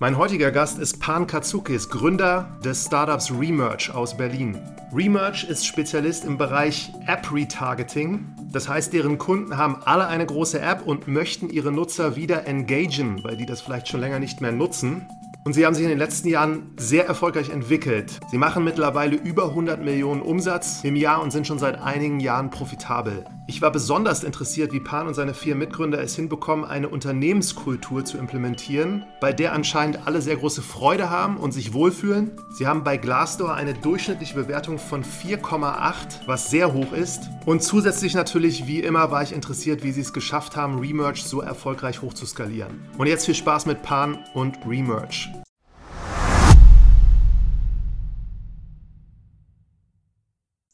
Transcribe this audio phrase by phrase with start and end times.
[0.00, 4.58] Mein heutiger Gast ist Pan Katsukis, Gründer des Startups Remerge aus Berlin.
[4.92, 8.26] Remerge ist Spezialist im Bereich App-Retargeting.
[8.50, 13.22] Das heißt, deren Kunden haben alle eine große App und möchten ihre Nutzer wieder engagen,
[13.22, 15.06] weil die das vielleicht schon länger nicht mehr nutzen.
[15.44, 18.18] Und sie haben sich in den letzten Jahren sehr erfolgreich entwickelt.
[18.30, 22.48] Sie machen mittlerweile über 100 Millionen Umsatz im Jahr und sind schon seit einigen Jahren
[22.48, 23.26] profitabel.
[23.46, 28.16] Ich war besonders interessiert, wie Pan und seine vier Mitgründer es hinbekommen, eine Unternehmenskultur zu
[28.16, 32.30] implementieren, bei der anscheinend alle sehr große Freude haben und sich wohlfühlen.
[32.56, 37.28] Sie haben bei Glassdoor eine durchschnittliche Bewertung von 4,8, was sehr hoch ist.
[37.44, 41.42] Und zusätzlich natürlich, wie immer, war ich interessiert, wie sie es geschafft haben, Remerge so
[41.42, 42.88] erfolgreich hoch zu skalieren.
[42.96, 45.33] Und jetzt viel Spaß mit Pan und Remerge.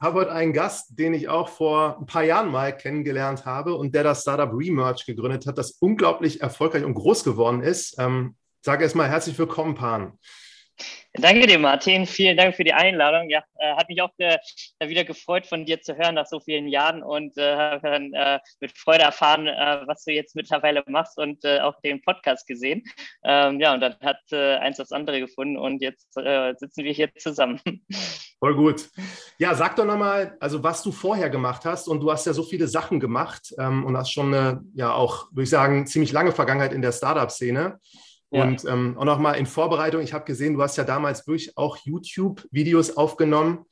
[0.00, 3.95] Habe heute einen Gast, den ich auch vor ein paar Jahren mal kennengelernt habe und
[3.95, 7.96] der das Startup Remerge gegründet hat, das unglaublich erfolgreich und groß geworden ist.
[7.98, 10.18] Ähm, sage erstmal herzlich willkommen, Pan.
[11.15, 12.07] Danke dir, Martin.
[12.07, 13.28] Vielen Dank für die Einladung.
[13.28, 14.39] Ja, äh, hat mich auch äh,
[14.81, 18.39] wieder gefreut, von dir zu hören nach so vielen Jahren und äh, habe dann äh,
[18.61, 22.84] mit Freude erfahren, äh, was du jetzt mittlerweile machst und äh, auch den Podcast gesehen.
[23.25, 27.61] Ähm, ja, und dann hat eins das andere gefunden und jetzt sitzen wir hier zusammen.
[28.39, 28.89] Voll gut.
[29.39, 32.42] Ja, sag doch nochmal, also was du vorher gemacht hast und du hast ja so
[32.42, 36.33] viele Sachen gemacht ähm, und hast schon eine, ja auch, würde ich sagen, ziemlich lange
[36.33, 37.78] Vergangenheit in der Startup-Szene.
[38.31, 38.45] Ja.
[38.45, 41.77] Und ähm, auch nochmal in Vorbereitung, ich habe gesehen, du hast ja damals wirklich auch
[41.78, 43.64] YouTube-Videos aufgenommen,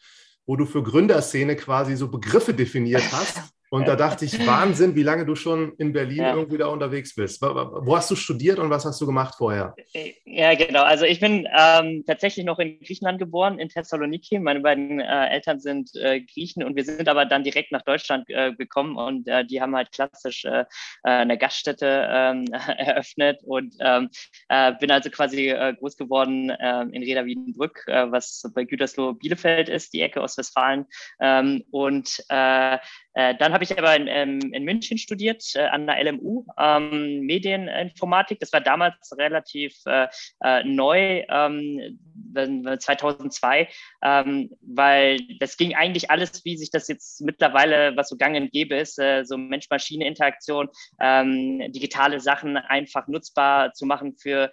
[0.47, 3.41] wo du für Gründerszene quasi so Begriffe definiert hast.
[3.70, 6.34] Und da dachte ich, Wahnsinn, wie lange du schon in Berlin ja.
[6.34, 7.42] irgendwie da unterwegs bist.
[7.42, 9.75] Wo hast du studiert und was hast du gemacht vorher?
[10.25, 10.83] Ja, genau.
[10.83, 14.38] Also ich bin ähm, tatsächlich noch in Griechenland geboren, in Thessaloniki.
[14.38, 18.28] Meine beiden äh, Eltern sind äh, Griechen und wir sind aber dann direkt nach Deutschland
[18.28, 20.64] äh, gekommen und äh, die haben halt klassisch äh, äh,
[21.03, 22.44] eine Gaststätte ähm,
[22.78, 24.08] eröffnet und ähm,
[24.80, 30.00] bin also quasi groß geworden ähm, in Reda Wiedenbrück, was bei Gütersloh Bielefeld ist, die
[30.00, 30.86] Ecke Ostwestfalen.
[31.20, 32.25] Ähm, und
[33.14, 37.21] äh, dann habe ich aber in, ähm, in München studiert, äh, an der LMU, ähm,
[37.21, 38.38] Medieninformatik.
[38.41, 40.06] Das war damals relativ äh,
[40.44, 41.99] äh neu, ähm,
[42.34, 43.69] 2002,
[44.03, 48.53] ähm, weil das ging eigentlich alles, wie sich das jetzt mittlerweile, was so gang und
[48.53, 50.69] gäbe ist, äh, so Mensch-Maschine-Interaktion,
[51.00, 54.50] ähm, digitale Sachen einfach nutzbar zu machen für,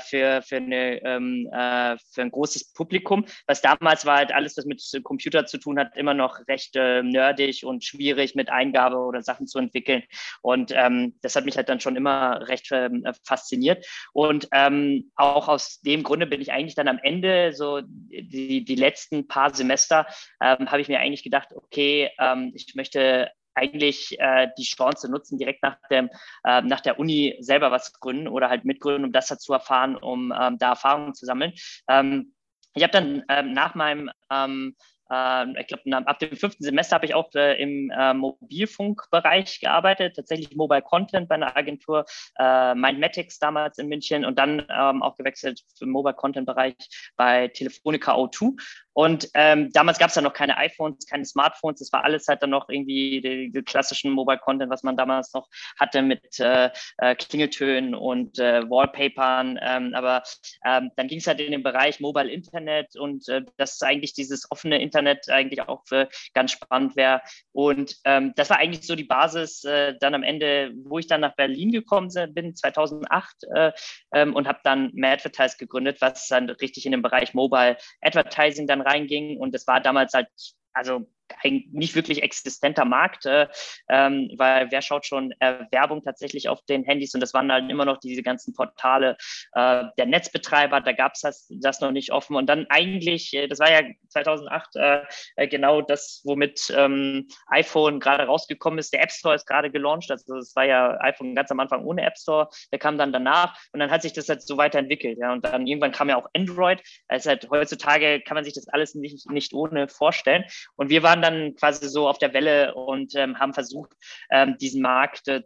[0.00, 3.24] für, für, eine, ähm, für ein großes Publikum.
[3.46, 7.64] Was damals war halt alles, was mit Computer zu tun hat, immer noch recht nerdig
[7.64, 10.02] und schwierig mit Eingabe oder Sachen zu entwickeln.
[10.42, 13.86] Und ähm, das hat mich halt dann schon immer recht ähm, fasziniert.
[14.12, 18.74] Und ähm, auch aus dem Grunde bin ich eigentlich dann am Ende, so die, die
[18.74, 20.06] letzten paar Semester,
[20.40, 25.38] ähm, habe ich mir eigentlich gedacht, okay, ähm, ich möchte eigentlich äh, die Chance nutzen,
[25.38, 26.10] direkt nach, dem,
[26.44, 30.32] äh, nach der Uni selber was gründen oder halt mitgründen, um das dazu erfahren, um
[30.38, 31.52] ähm, da Erfahrungen zu sammeln.
[31.88, 32.34] Ähm,
[32.74, 37.06] ich habe dann ähm, nach meinem ähm, äh, ich glaube, ab dem fünften Semester habe
[37.06, 42.04] ich auch äh, im äh, Mobilfunkbereich gearbeitet, tatsächlich Mobile Content bei einer Agentur,
[42.38, 46.74] äh, Mindmatics damals in München und dann ähm, auch gewechselt im Mobile Content Bereich
[47.16, 48.56] bei Telefonica O2
[48.96, 51.80] und ähm, damals gab es ja noch keine iPhones, keine Smartphones.
[51.80, 55.34] Das war alles halt dann noch irgendwie die, die klassischen Mobile Content, was man damals
[55.34, 59.58] noch hatte mit äh, äh, Klingeltönen und äh, Wallpapern.
[59.60, 60.22] Ähm, aber
[60.64, 64.50] ähm, dann ging es halt in den Bereich Mobile Internet und äh, das eigentlich dieses
[64.50, 67.20] offene Internet eigentlich auch für ganz spannend wäre.
[67.52, 71.20] Und ähm, das war eigentlich so die Basis äh, dann am Ende, wo ich dann
[71.20, 73.72] nach Berlin gekommen bin, 2008 äh,
[74.14, 78.85] ähm, und habe dann Madvertise gegründet, was dann richtig in den Bereich Mobile Advertising dann
[78.86, 79.38] reinging.
[79.38, 80.28] Und das war damals halt,
[80.72, 81.06] also
[81.42, 83.48] ein nicht wirklich existenter Markt, äh,
[83.88, 87.14] ähm, weil wer schaut schon äh, Werbung tatsächlich auf den Handys?
[87.14, 89.16] Und das waren halt immer noch diese ganzen Portale
[89.52, 92.36] äh, der Netzbetreiber, da gab es das, das noch nicht offen.
[92.36, 95.00] Und dann eigentlich, äh, das war ja 2008 äh,
[95.36, 100.10] äh, genau das, womit ähm, iPhone gerade rausgekommen ist, der App Store ist gerade gelauncht,
[100.10, 103.56] also es war ja iPhone ganz am Anfang ohne App Store, der kam dann danach.
[103.72, 105.32] Und dann hat sich das halt so weiterentwickelt, ja.
[105.32, 108.94] Und dann irgendwann kam ja auch Android, also halt heutzutage kann man sich das alles
[108.94, 110.44] nicht, nicht ohne vorstellen.
[110.76, 113.92] Und wir waren waren dann quasi so auf der Welle und ähm, haben versucht,
[114.30, 115.42] ähm, diesen Markt äh,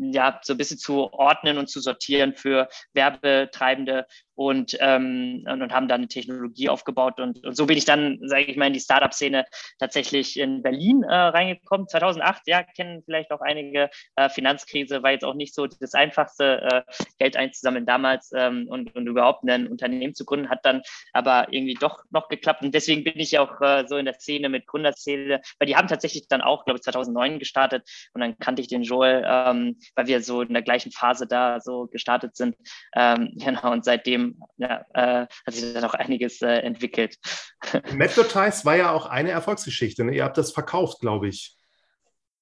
[0.00, 5.88] ja so ein bisschen zu ordnen und zu sortieren für Werbetreibende und, ähm, und, haben
[5.88, 7.20] dann eine Technologie aufgebaut.
[7.20, 9.44] Und, und so bin ich dann, sage ich mal, in die Startup-Szene
[9.78, 11.88] tatsächlich in Berlin äh, reingekommen.
[11.88, 13.90] 2008, ja, kennen vielleicht auch einige.
[14.16, 16.82] Äh, Finanzkrise war jetzt auch nicht so das einfachste, äh,
[17.18, 20.82] Geld einzusammeln damals ähm, und, und überhaupt ein Unternehmen zu gründen, hat dann
[21.12, 22.62] aber irgendwie doch noch geklappt.
[22.62, 25.88] Und deswegen bin ich auch äh, so in der Szene mit Gründerszene weil die haben
[25.88, 30.06] tatsächlich dann auch, glaube ich, 2009 gestartet und dann kannte ich den Joel, ähm, weil
[30.06, 32.56] wir so in der gleichen Phase da so gestartet sind.
[32.94, 34.23] Ähm, genau, und seitdem
[34.56, 37.16] ja, äh, hat sich dann auch einiges äh, entwickelt.
[37.72, 40.04] Advertise war ja auch eine Erfolgsgeschichte.
[40.04, 40.14] Ne?
[40.14, 41.56] Ihr habt das verkauft, glaube ich.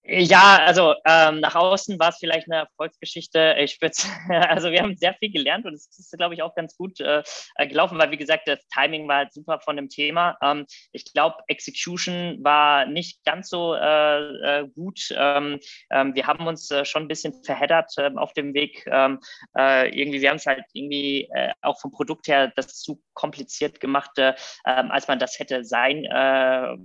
[0.04, 3.54] Ja, also ähm, nach außen war es vielleicht eine Erfolgsgeschichte.
[3.60, 3.94] Ich würde,
[4.48, 7.22] also wir haben sehr viel gelernt und es ist, glaube ich, auch ganz gut äh,
[7.68, 10.36] gelaufen, weil wie gesagt, das Timing war halt super von dem Thema.
[10.42, 15.00] Ähm, ich glaube, Execution war nicht ganz so äh, äh gut.
[15.16, 15.60] Ähm,
[15.90, 18.84] ähm, wir haben uns äh, schon ein bisschen verheddert ähm, auf dem Weg.
[18.90, 19.20] Ähm,
[19.56, 23.78] äh, irgendwie, wir haben es halt irgendwie äh, auch vom Produkt her das zu kompliziert
[23.78, 24.34] gemacht, äh,
[24.64, 26.76] als man das hätte sein, äh,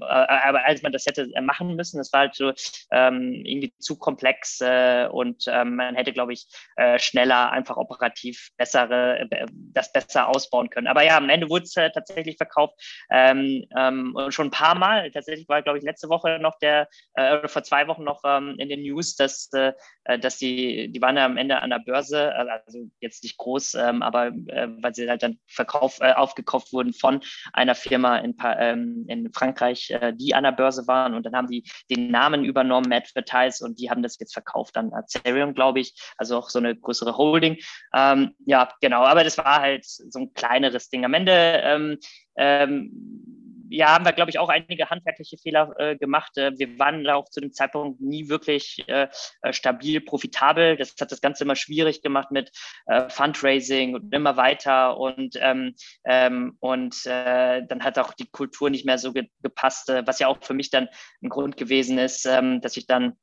[0.00, 2.00] aber als man das hätte machen müssen.
[2.00, 2.52] Es war halt so
[2.90, 6.46] ähm, irgendwie zu komplex äh, und ähm, man hätte, glaube ich,
[6.76, 10.86] äh, schneller einfach operativ bessere, äh, das besser ausbauen können.
[10.86, 12.74] Aber ja, am Ende wurde es äh, tatsächlich verkauft
[13.10, 15.10] ähm, ähm, schon ein paar Mal.
[15.10, 18.56] Tatsächlich war, glaube ich, letzte Woche noch der, äh, oder vor zwei Wochen noch ähm,
[18.58, 19.72] in den News, dass, äh,
[20.20, 24.02] dass die, die waren ja am Ende an der Börse, also jetzt nicht groß, ähm,
[24.02, 27.20] aber weil sie halt dann verkauf, aufgekauft wurden von
[27.52, 31.64] einer Firma in, ähm, in Frankreich, die an der Börse waren und dann haben die
[31.90, 35.94] den Namen über übernommen, Advertise, und die haben das jetzt verkauft an Ethereum, glaube ich.
[36.16, 37.58] Also auch so eine größere Holding.
[37.94, 41.04] Ähm, ja, genau, aber das war halt so ein kleineres Ding.
[41.04, 41.98] Am Ende ähm,
[42.36, 46.36] ähm, ja, haben wir, glaube ich, auch einige handwerkliche Fehler äh, gemacht.
[46.36, 49.08] Äh, wir waren auch zu dem Zeitpunkt nie wirklich äh,
[49.42, 50.76] äh, stabil, profitabel.
[50.76, 52.50] Das hat das Ganze immer schwierig gemacht mit
[52.86, 54.98] äh, Fundraising und immer weiter.
[54.98, 55.74] Und, ähm,
[56.04, 60.38] ähm, und dann hat auch die Kultur nicht mehr so ge gepasst, was ja auch
[60.42, 60.88] für mich dann
[61.22, 63.16] ein Grund gewesen ist, ähm, dass ich dann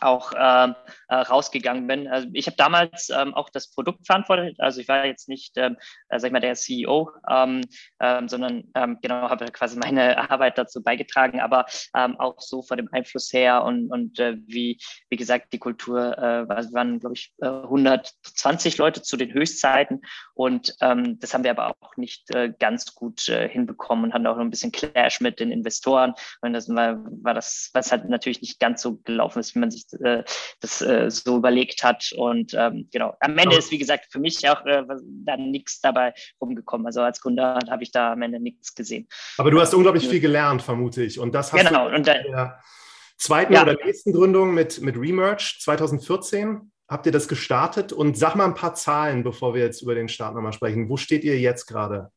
[0.00, 0.72] auch äh,
[1.08, 2.08] äh, rausgegangen bin.
[2.08, 4.56] Also ich habe damals ähm, auch das Produkt verantwortet.
[4.58, 5.76] Also ich war jetzt nicht, ähm,
[6.08, 7.62] äh, sag ich mal, der CEO, ähm,
[8.00, 12.76] ähm, sondern ähm, genau habe quasi meine Arbeit dazu beigetragen, aber ähm, auch so von
[12.76, 14.78] dem Einfluss her und, und äh, wie,
[15.08, 20.02] wie gesagt, die Kultur, äh, also waren, glaube ich, 120 äh, Leute zu den Höchstzeiten
[20.34, 22.28] und ähm, das haben wir aber auch nicht
[22.58, 26.68] ganz gut hinbekommen und hatten auch noch ein bisschen Clash mit den Investoren und das
[26.68, 30.24] war, war das, was halt natürlich nicht ganz so gelaufen ist, wie man sich äh,
[30.60, 32.12] das äh, so überlegt hat.
[32.16, 34.84] Und ähm, genau, am Ende ist, wie gesagt, für mich auch äh,
[35.24, 36.86] dann nichts dabei rumgekommen.
[36.86, 39.08] Also als Kunde habe ich da am Ende nichts gesehen.
[39.36, 41.18] Aber du hast unglaublich viel gelernt, vermute ich.
[41.18, 42.60] Und das hast genau, du und in der
[43.16, 43.62] zweiten ja.
[43.62, 47.92] oder nächsten Gründung mit, mit Remerge 2014 habt ihr das gestartet?
[47.92, 50.88] Und sag mal ein paar Zahlen, bevor wir jetzt über den Start nochmal sprechen.
[50.88, 52.10] Wo steht ihr jetzt gerade?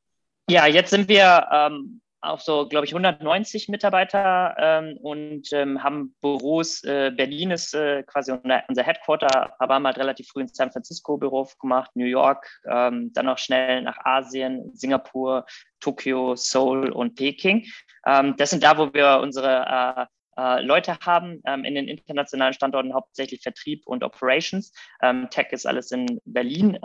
[0.49, 6.15] Ja, jetzt sind wir ähm, auf so, glaube ich, 190 Mitarbeiter ähm, und ähm, haben
[6.21, 6.83] Büros.
[6.83, 11.17] Äh, Berlin ist äh, quasi unser Headquarter, aber haben halt relativ früh in San Francisco
[11.17, 15.45] Büro gemacht, New York, ähm, dann auch schnell nach Asien, Singapur,
[15.79, 17.65] Tokio, Seoul und Peking.
[18.05, 19.65] Ähm, das sind da, wo wir unsere
[19.97, 20.05] äh,
[20.37, 24.71] äh, Leute haben ähm, in den internationalen Standorten hauptsächlich Vertrieb und Operations.
[25.01, 26.77] Ähm, Tech ist alles in Berlin.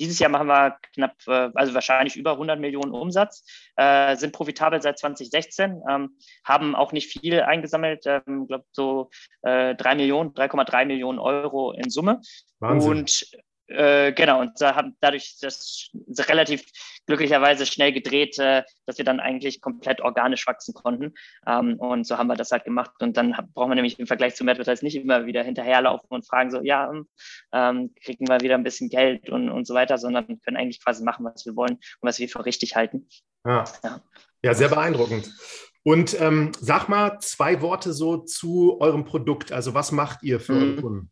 [0.00, 3.44] Dieses Jahr machen wir knapp, äh, also wahrscheinlich über 100 Millionen Umsatz,
[3.76, 9.10] äh, sind profitabel seit 2016, ähm, haben auch nicht viel eingesammelt, ähm, glaube so
[9.42, 12.20] äh, 3 Millionen, 3,3 Millionen Euro in Summe.
[12.60, 12.90] Wahnsinn.
[12.90, 13.26] Und
[13.68, 15.90] äh, genau, und da haben dadurch das
[16.28, 16.64] relativ
[17.06, 21.14] glücklicherweise schnell gedreht, äh, dass wir dann eigentlich komplett organisch wachsen konnten.
[21.46, 22.92] Ähm, und so haben wir das halt gemacht.
[23.00, 26.50] Und dann brauchen wir nämlich im Vergleich zum Advertise nicht immer wieder hinterherlaufen und fragen
[26.50, 26.90] so, ja,
[27.52, 31.04] ähm, kriegen wir wieder ein bisschen Geld und, und so weiter, sondern können eigentlich quasi
[31.04, 33.06] machen, was wir wollen und was wir für richtig halten.
[33.44, 34.00] Ja, ja.
[34.42, 35.30] ja sehr beeindruckend.
[35.82, 39.52] Und ähm, sag mal zwei Worte so zu eurem Produkt.
[39.52, 40.62] Also was macht ihr für mhm.
[40.62, 41.10] eure Kunden?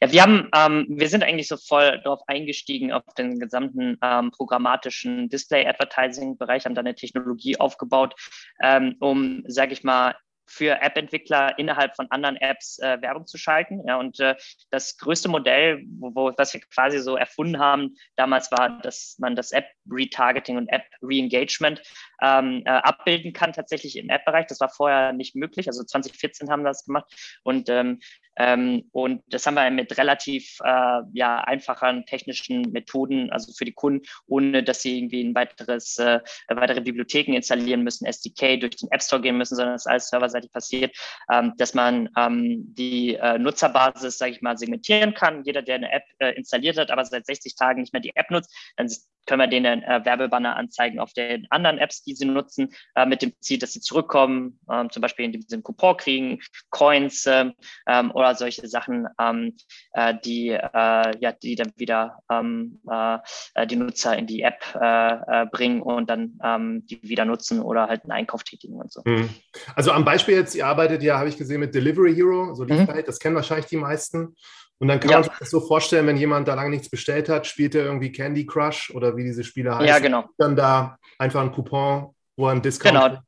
[0.00, 4.30] Ja, wir haben, ähm, wir sind eigentlich so voll darauf eingestiegen auf den gesamten ähm,
[4.30, 8.14] programmatischen Display-Advertising-Bereich, haben da eine Technologie aufgebaut,
[8.62, 10.14] ähm, um, sage ich mal,
[10.48, 13.82] für App-Entwickler innerhalb von anderen Apps äh, Werbung zu schalten.
[13.86, 14.34] Ja, und äh,
[14.70, 19.36] das größte Modell, wo, wo, was wir quasi so erfunden haben, damals war, dass man
[19.36, 21.82] das App-Retargeting und App-Re-Engagement
[22.22, 24.46] ähm, äh, abbilden kann, tatsächlich im App-Bereich.
[24.46, 25.68] Das war vorher nicht möglich.
[25.68, 27.12] Also 2014 haben wir das gemacht.
[27.42, 28.00] Und ähm,
[28.38, 33.72] ähm, und das haben wir mit relativ äh, ja, einfachen technischen Methoden, also für die
[33.72, 38.90] Kunden, ohne dass sie irgendwie ein weiteres, äh, weitere Bibliotheken installieren müssen, SDK durch den
[38.92, 40.96] App Store gehen müssen, sondern das alles serverseitig passiert,
[41.32, 45.42] ähm, dass man ähm, die äh, Nutzerbasis, sage ich mal, segmentieren kann.
[45.44, 48.30] Jeder, der eine App äh, installiert hat, aber seit 60 Tagen nicht mehr die App
[48.30, 48.88] nutzt, dann
[49.26, 53.22] können wir denen äh, Werbebanner anzeigen auf den anderen Apps, die sie nutzen, äh, mit
[53.22, 57.54] dem Ziel, dass sie zurückkommen, äh, zum Beispiel indem sie einen Coupon kriegen, Coins ähm
[58.14, 59.56] oder solche Sachen, ähm,
[59.92, 63.18] äh, die, äh, ja, die dann wieder ähm, äh,
[63.66, 64.58] die Nutzer in die App
[65.52, 69.02] bringen und dann die wieder nutzen oder halt einen Einkauf tätigen und so.
[69.04, 69.28] Mhm.
[69.74, 72.88] Also am Beispiel jetzt, ihr arbeitet ja, habe ich gesehen, mit Delivery Hero, so mhm.
[73.04, 74.34] das kennen wahrscheinlich die meisten.
[74.80, 75.16] Und dann kann ja.
[75.16, 78.12] man sich das so vorstellen, wenn jemand da lange nichts bestellt hat, spielt er irgendwie
[78.12, 79.86] Candy Crush oder wie diese Spiele heißen.
[79.86, 80.24] Ja, genau.
[80.38, 82.94] Dann da einfach ein Coupon, wo er einen Discount.
[82.94, 83.18] Genau.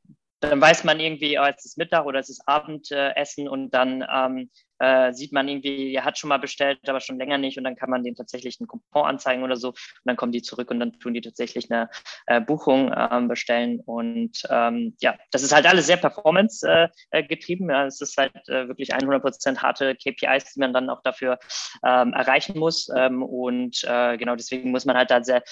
[0.40, 4.50] Dann weiß man irgendwie, oh, es ist Mittag oder es ist Abendessen und dann ähm,
[4.80, 7.58] äh, sieht man irgendwie, er hat schon mal bestellt, aber schon länger nicht.
[7.58, 9.68] Und dann kann man den tatsächlich einen Coupon anzeigen oder so.
[9.68, 11.90] Und dann kommen die zurück und dann tun die tatsächlich eine
[12.26, 13.80] äh, Buchung ähm, bestellen.
[13.80, 17.70] Und ähm, ja, das ist halt alles sehr performance äh, äh getrieben.
[17.70, 21.38] Ja, es ist halt äh, wirklich 100 Prozent harte KPIs, die man dann auch dafür
[21.84, 22.88] ähm, erreichen muss.
[22.96, 25.42] Ähm, und äh, genau deswegen muss man halt da sehr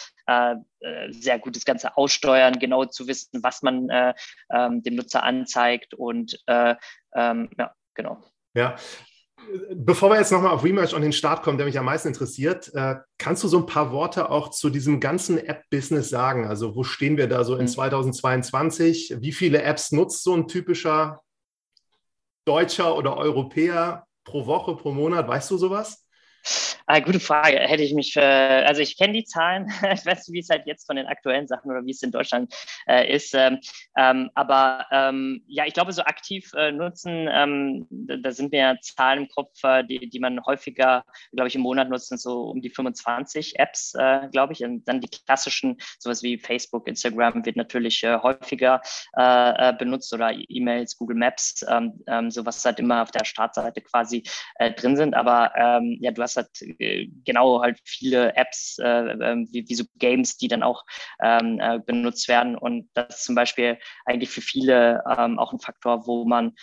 [1.09, 5.95] sehr gut das Ganze aussteuern, genau zu wissen, was man ähm, dem Nutzer anzeigt.
[5.95, 6.77] Und ähm,
[7.59, 8.23] ja, genau.
[8.55, 8.77] Ja,
[9.75, 12.73] Bevor wir jetzt nochmal auf Remerge und den Start kommen, der mich am meisten interessiert,
[12.75, 16.47] äh, kannst du so ein paar Worte auch zu diesem ganzen App-Business sagen?
[16.47, 19.11] Also wo stehen wir da so in 2022?
[19.11, 19.23] Mhm.
[19.23, 21.23] Wie viele Apps nutzt so ein typischer
[22.45, 25.29] Deutscher oder Europäer pro Woche, pro Monat?
[25.29, 26.08] Weißt du sowas?
[26.91, 27.59] Ah, gute Frage.
[27.59, 30.67] Hätte ich mich für, also ich kenne die Zahlen, ich weiß nicht, wie es halt
[30.67, 32.55] jetzt von den aktuellen Sachen oder wie es in Deutschland
[32.87, 33.35] äh, ist.
[33.35, 33.61] Ähm,
[33.95, 39.25] ähm, aber ähm, ja, ich glaube, so aktiv äh, nutzen, ähm, da sind mir Zahlen
[39.25, 42.63] im Kopf, äh, die, die man häufiger, glaube ich, im Monat nutzt, sind so um
[42.63, 44.65] die 25 Apps, äh, glaube ich.
[44.65, 48.81] Und dann die klassischen, sowas wie Facebook, Instagram wird natürlich äh, häufiger
[49.13, 54.23] äh, benutzt oder E-Mails, Google Maps, ähm, sowas halt immer auf der Startseite quasi
[54.77, 55.15] drin sind.
[55.15, 55.53] Aber
[56.01, 60.37] ja, du hast halt äh, genau halt viele Apps, äh, ähm, wie, wie, so Games,
[60.37, 60.85] die dann auch
[61.23, 62.57] ähm, äh, benutzt werden.
[62.57, 66.55] Und das ist zum Beispiel eigentlich für viele ähm, auch ein Faktor, wo man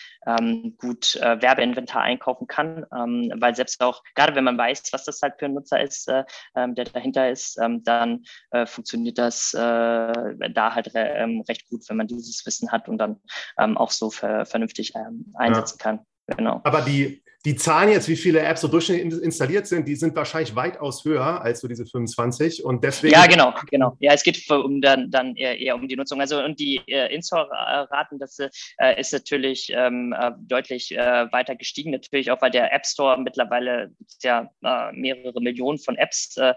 [0.78, 5.36] gut äh, Werbeinventar einkaufen kann, weil selbst auch, gerade wenn man weiß, was das halt
[5.38, 6.26] für ein Nutzer ist, der
[6.66, 8.24] dahinter ist, dann
[8.66, 10.12] funktioniert das da
[10.56, 13.20] halt re recht gut, wenn man dieses Wissen hat und dann
[13.56, 14.94] auch so vernünftig
[15.36, 15.84] einsetzen ja.
[15.84, 16.06] kann.
[16.28, 16.62] Genau.
[16.64, 20.56] Aber die, die Zahlen jetzt, wie viele Apps so durchschnittlich installiert sind, die sind wahrscheinlich
[20.56, 23.14] weitaus höher als so diese 25 und deswegen.
[23.14, 23.96] Ja, genau, genau.
[24.00, 26.20] Ja, es geht um dann, dann eher, eher um die Nutzung.
[26.20, 31.92] Also und die äh, Install-Raten, das äh, ist natürlich ähm, äh, deutlich äh, weiter gestiegen.
[31.92, 36.54] Natürlich auch, weil der App Store mittlerweile gibt's ja äh, mehrere Millionen von Apps, äh,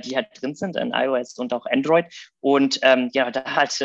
[0.00, 2.06] die halt drin sind in iOS und auch Android.
[2.40, 3.80] Und ähm, ja, da halt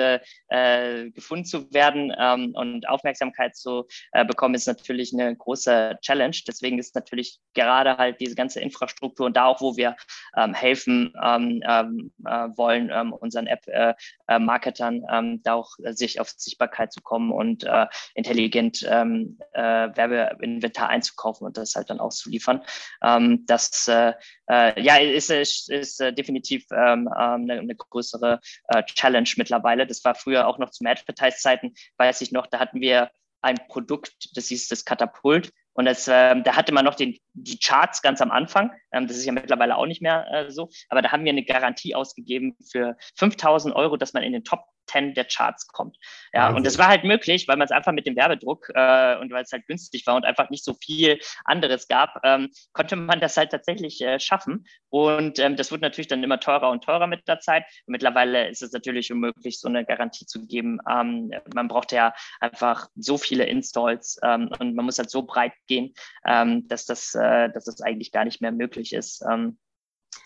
[0.50, 6.36] äh, gefunden zu werden ähm, und Aufmerksamkeit zu äh, bekommen, ist natürlich eine große Challenge.
[6.48, 9.96] Deswegen ist natürlich gerade halt diese ganze Infrastruktur und da auch, wo wir
[10.38, 16.20] ähm, helfen ähm, ähm äh, wollen, ähm, unseren App-Marketern äh, äh ähm, da auch sich
[16.20, 22.00] auf Sichtbarkeit zu kommen und äh, intelligent ähm, äh, Werbeinventar einzukaufen und das halt dann
[22.00, 22.62] auszuliefern.
[23.04, 24.14] Ähm, das äh,
[24.50, 29.88] äh, ja, ist, ist, ist äh, definitiv ähm, eine, eine größere äh, Challenge mittlerweile.
[29.88, 33.12] Das war früher auch noch zu Advertise-Zeiten, weiß ich noch, da hatten wir
[33.42, 35.52] ein Produkt, das hieß das Katapult.
[35.74, 38.72] Und das, äh, da hatte man noch den, die Charts ganz am Anfang.
[38.92, 40.70] Ähm, das ist ja mittlerweile auch nicht mehr äh, so.
[40.90, 44.64] Aber da haben wir eine Garantie ausgegeben für 5000 Euro, dass man in den Top
[44.88, 45.98] 10 der Charts kommt.
[46.34, 46.58] Ja, Wahnsinn.
[46.58, 49.44] und das war halt möglich, weil man es einfach mit dem Werbedruck äh, und weil
[49.44, 53.38] es halt günstig war und einfach nicht so viel anderes gab, ähm, konnte man das
[53.38, 54.66] halt tatsächlich äh, schaffen.
[54.90, 57.64] Und ähm, das wird natürlich dann immer teurer und teurer mit der Zeit.
[57.86, 60.80] Und mittlerweile ist es natürlich unmöglich, so eine Garantie zu geben.
[60.90, 65.54] Ähm, man braucht ja einfach so viele Installs ähm, und man muss halt so breit
[65.68, 65.94] gehen,
[66.26, 69.24] ähm, dass, das, äh, dass das eigentlich gar nicht mehr möglich ist.
[69.30, 69.58] Ähm,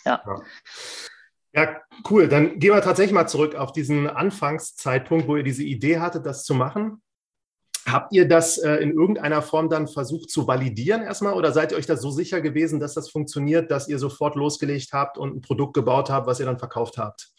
[0.05, 0.21] ja.
[0.25, 0.41] ja.
[1.53, 2.27] Ja, cool.
[2.27, 6.43] Dann gehen wir tatsächlich mal zurück auf diesen Anfangszeitpunkt, wo ihr diese Idee hattet, das
[6.43, 7.01] zu machen.
[7.87, 11.77] Habt ihr das äh, in irgendeiner Form dann versucht zu validieren erstmal oder seid ihr
[11.77, 15.41] euch da so sicher gewesen, dass das funktioniert, dass ihr sofort losgelegt habt und ein
[15.41, 17.31] Produkt gebaut habt, was ihr dann verkauft habt?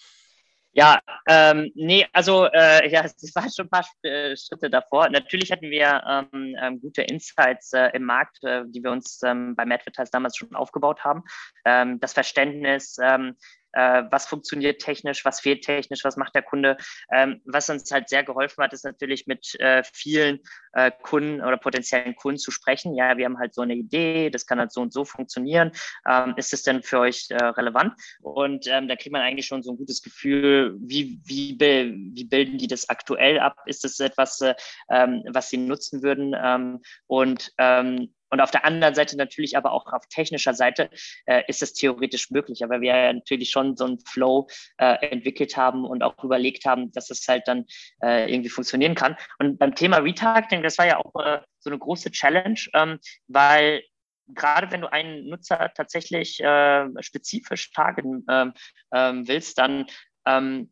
[0.73, 5.09] Ja, ähm, nee, also äh, ja, es waren schon ein paar äh, Schritte davor.
[5.09, 9.57] Natürlich hatten wir ähm, ähm, gute Insights äh, im Markt, äh, die wir uns ähm,
[9.57, 11.25] beim Advertise damals schon aufgebaut haben.
[11.65, 13.37] Ähm, das Verständnis, ähm,
[13.73, 16.77] äh, was funktioniert technisch, was fehlt technisch, was macht der Kunde.
[17.13, 20.41] Ähm, was uns halt sehr geholfen hat, ist natürlich mit äh, vielen
[20.73, 22.95] äh, Kunden oder potenziellen Kunden zu sprechen.
[22.95, 25.73] Ja, wir haben halt so eine Idee, das kann halt so und so funktionieren.
[26.09, 27.95] Ähm, ist es denn für euch äh, relevant?
[28.21, 32.59] Und ähm, da kriegt man eigentlich schon so ein gutes Gefühl, wie, wie, wie bilden
[32.59, 33.57] die das aktuell ab?
[33.67, 34.55] Ist das etwas, äh,
[34.91, 36.35] ähm, was sie nutzen würden?
[36.41, 40.91] Ähm, und ähm, und auf der anderen Seite natürlich aber auch auf technischer Seite
[41.27, 45.85] äh, ist es theoretisch möglich, aber wir natürlich schon so einen Flow äh, entwickelt haben
[45.85, 47.67] und auch überlegt haben, dass es halt dann
[48.03, 49.17] äh, irgendwie funktionieren kann.
[49.39, 53.83] Und beim Thema Retargeting, das war ja auch äh, so eine große Challenge, ähm, weil
[54.35, 58.53] gerade wenn du einen Nutzer tatsächlich äh, spezifisch targeten ähm,
[58.93, 59.87] ähm, willst, dann
[60.27, 60.71] ähm,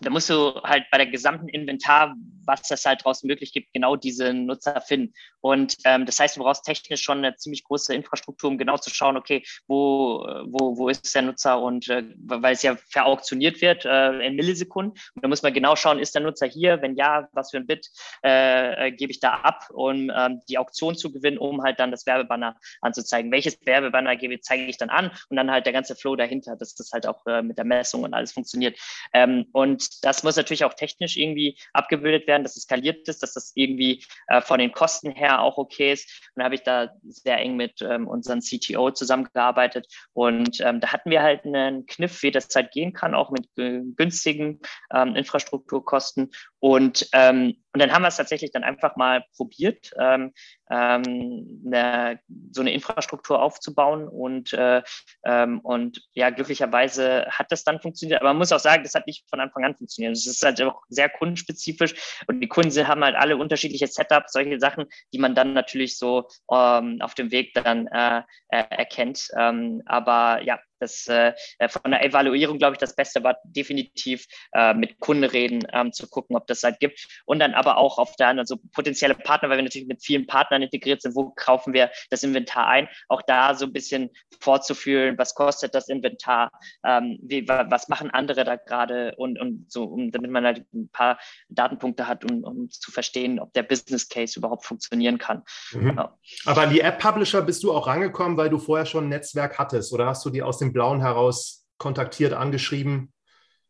[0.00, 3.96] da musst du halt bei der gesamten Inventar, was das halt draußen möglich gibt, genau
[3.96, 5.14] diese Nutzer finden.
[5.40, 8.90] Und ähm, das heißt, du brauchst technisch schon eine ziemlich große Infrastruktur, um genau zu
[8.90, 13.84] schauen, okay, wo, wo, wo ist der Nutzer und äh, weil es ja verauktioniert wird
[13.84, 14.92] äh, in Millisekunden.
[15.14, 16.82] Und da muss man genau schauen, ist der Nutzer hier?
[16.82, 17.88] Wenn ja, was für ein Bit
[18.22, 21.90] äh, äh, gebe ich da ab, um ähm, die Auktion zu gewinnen, um halt dann
[21.90, 23.32] das Werbebanner anzuzeigen.
[23.32, 26.74] Welches Werbebanner gebe, zeige ich dann an und dann halt der ganze Flow dahinter, dass
[26.74, 28.78] das halt auch äh, mit der Messung und alles funktioniert.
[29.12, 33.34] Ähm, und das muss natürlich auch technisch irgendwie abgebildet werden, dass es skaliert ist, dass
[33.34, 36.08] das irgendwie äh, von den Kosten her auch okay ist.
[36.34, 39.86] Und da habe ich da sehr eng mit ähm, unserem CTO zusammengearbeitet.
[40.12, 43.46] Und ähm, da hatten wir halt einen Kniff, wie das halt gehen kann, auch mit
[43.58, 44.60] äh, günstigen
[44.92, 46.30] ähm, Infrastrukturkosten.
[46.58, 50.32] Und, ähm, und dann haben wir es tatsächlich dann einfach mal probiert, ähm,
[50.70, 52.18] ähm, eine,
[52.50, 54.08] so eine Infrastruktur aufzubauen.
[54.08, 54.82] Und, äh,
[55.24, 58.20] ähm, und ja, glücklicherweise hat das dann funktioniert.
[58.20, 60.16] Aber man muss auch sagen, das hat nicht von Anfang an funktioniert.
[60.16, 61.94] Es ist halt auch sehr kundenspezifisch
[62.26, 66.28] und die Kunden haben halt alle unterschiedliche Setups, solche Sachen, die man dann natürlich so
[66.50, 69.28] ähm, auf dem Weg dann äh, äh, erkennt.
[69.38, 74.26] Ähm, aber ja, das äh, äh, von der Evaluierung, glaube ich, das Beste war definitiv
[74.52, 77.06] äh, mit Kunden reden, ähm, zu gucken, ob das halt gibt.
[77.24, 80.26] Und dann aber auch auf der anderen so potenzielle Partner, weil wir natürlich mit vielen
[80.26, 85.18] Partnern integriert sind, wo kaufen wir das Inventar ein, auch da so ein bisschen vorzufühlen,
[85.18, 86.50] was kostet das Inventar,
[86.84, 90.88] ähm, wie, was machen andere da gerade und, und so, um, damit man halt ein
[90.88, 91.18] paar
[91.48, 95.42] Datenpunkte hat, um, um zu verstehen, ob der Business Case überhaupt funktionieren kann.
[95.72, 95.88] Mhm.
[95.88, 96.08] Genau.
[96.44, 99.92] Aber an die App-Publisher bist du auch rangekommen, weil du vorher schon ein Netzwerk hattest
[99.92, 103.12] oder hast du die aus dem dem Blauen heraus kontaktiert, angeschrieben?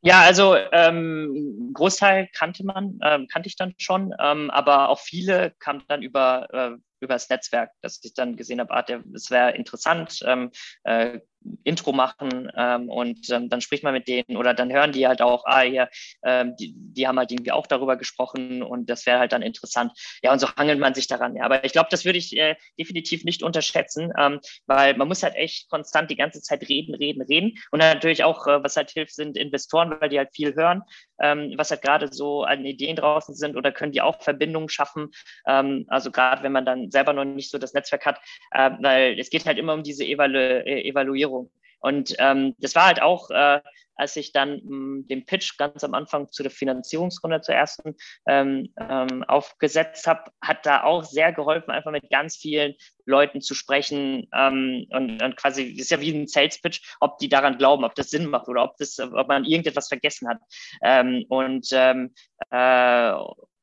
[0.03, 5.53] Ja, also ähm, Großteil kannte man, ähm, kannte ich dann schon, ähm, aber auch viele
[5.59, 8.85] kamen dann über, äh, über das Netzwerk, dass ich dann gesehen habe, ah,
[9.15, 10.53] es wäre interessant, ähm,
[10.85, 11.19] äh,
[11.65, 15.23] Intro machen ähm, und ähm, dann spricht man mit denen oder dann hören die halt
[15.23, 15.89] auch, ah ja,
[16.25, 19.93] ähm, die, die haben halt irgendwie auch darüber gesprochen und das wäre halt dann interessant.
[20.23, 21.37] Ja, und so hangelt man sich daran.
[21.37, 25.23] Ja, aber ich glaube, das würde ich äh, definitiv nicht unterschätzen, ähm, weil man muss
[25.23, 28.91] halt echt konstant die ganze Zeit reden, reden, reden und natürlich auch, äh, was halt
[28.91, 30.83] hilft, sind Investoren, weil die halt viel hören,
[31.21, 35.11] ähm, was halt gerade so an Ideen draußen sind oder können die auch Verbindungen schaffen.
[35.47, 38.21] Ähm, also gerade wenn man dann selber noch nicht so das Netzwerk hat,
[38.53, 41.51] äh, weil es geht halt immer um diese Evalu äh, Evaluierung Finanzierung.
[41.81, 43.61] Und ähm, das war halt auch, äh,
[43.99, 47.95] als ich dann mh, hm, den Pitch ganz am Anfang zu der Finanzierungsrunde zur ersten
[48.27, 53.55] ähm, ähm, aufgesetzt habe, hat da auch sehr geholfen, einfach mit ganz vielen Leuten zu
[53.55, 57.85] sprechen ähm, und, und quasi, ist ja wie ein Sales Pitch, ob die daran glauben,
[57.85, 60.39] ob das Sinn macht oder ob, das, ob man irgendetwas vergessen hat.
[60.83, 62.15] Ähm, und ähm,
[62.51, 63.13] äh,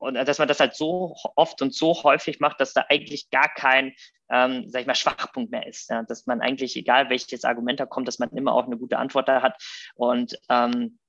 [0.03, 3.49] und dass man das halt so oft und so häufig macht, dass da eigentlich gar
[3.53, 3.93] kein,
[4.29, 5.89] ähm, sag ich mal, Schwachpunkt mehr ist.
[5.89, 6.03] Ja?
[6.03, 9.27] Dass man eigentlich, egal welches Argument da kommt, dass man immer auch eine gute Antwort
[9.27, 9.61] da hat.
[9.95, 10.99] Und ähm,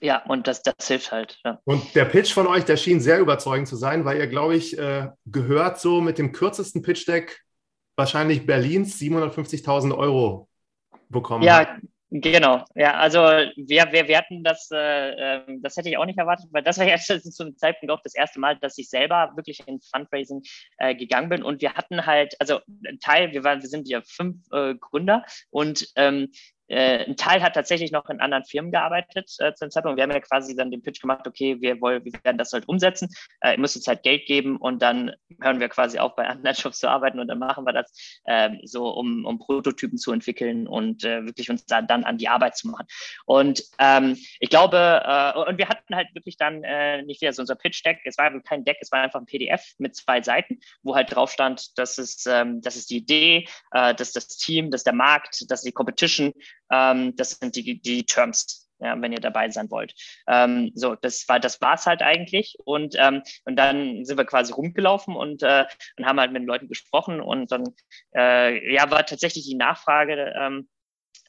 [0.00, 1.38] ja, und das, das hilft halt.
[1.44, 1.58] Ja.
[1.64, 4.78] Und der Pitch von euch, der schien sehr überzeugend zu sein, weil ihr, glaube ich,
[4.78, 7.40] äh, gehört so mit dem kürzesten Pitch-Deck
[7.96, 10.48] wahrscheinlich Berlins 750.000 Euro
[11.08, 11.44] bekommen.
[11.44, 11.82] Ja, habt.
[12.12, 16.18] Genau, ja, also wir, wir, wir hatten das, äh, ähm, das hätte ich auch nicht
[16.18, 19.32] erwartet, weil das war ja zu einem Zeitpunkt auch das erste Mal, dass ich selber
[19.36, 20.42] wirklich in Fundraising
[20.78, 21.44] äh, gegangen bin.
[21.44, 25.24] Und wir hatten halt, also ein Teil, wir waren, wir sind ja fünf äh, Gründer.
[25.50, 26.32] Und ähm,
[26.70, 29.96] äh, ein Teil hat tatsächlich noch in anderen Firmen gearbeitet äh, zu dem Zeitpunkt.
[29.96, 32.68] Wir haben ja quasi dann den Pitch gemacht, okay, wir wollen, wir werden das halt
[32.68, 33.08] umsetzen.
[33.40, 36.56] Äh, ihr müsst uns halt Geld geben und dann hören wir quasi auf, bei anderen
[36.56, 40.66] Jobs zu arbeiten und dann machen wir das äh, so, um, um Prototypen zu entwickeln
[40.66, 42.86] und äh, wirklich uns da, dann an die Arbeit zu machen.
[43.26, 47.42] Und ähm, ich glaube, äh, und wir hatten halt wirklich dann äh, nicht wieder so
[47.42, 50.94] unser Pitch-Deck, es war kein Deck, es war einfach ein PDF mit zwei Seiten, wo
[50.94, 54.70] halt drauf stand, das ist, ähm, das ist die Idee, äh, das ist das Team,
[54.70, 56.32] das ist der Markt, das ist die Competition
[56.70, 59.94] ähm, das sind die, die Terms, ja, wenn ihr dabei sein wollt.
[60.26, 62.56] Ähm, so, das war, das halt eigentlich.
[62.64, 66.48] Und, ähm, und dann sind wir quasi rumgelaufen und, äh, und haben halt mit den
[66.48, 67.64] Leuten gesprochen und dann
[68.14, 70.68] äh, ja, war tatsächlich die Nachfrage ähm,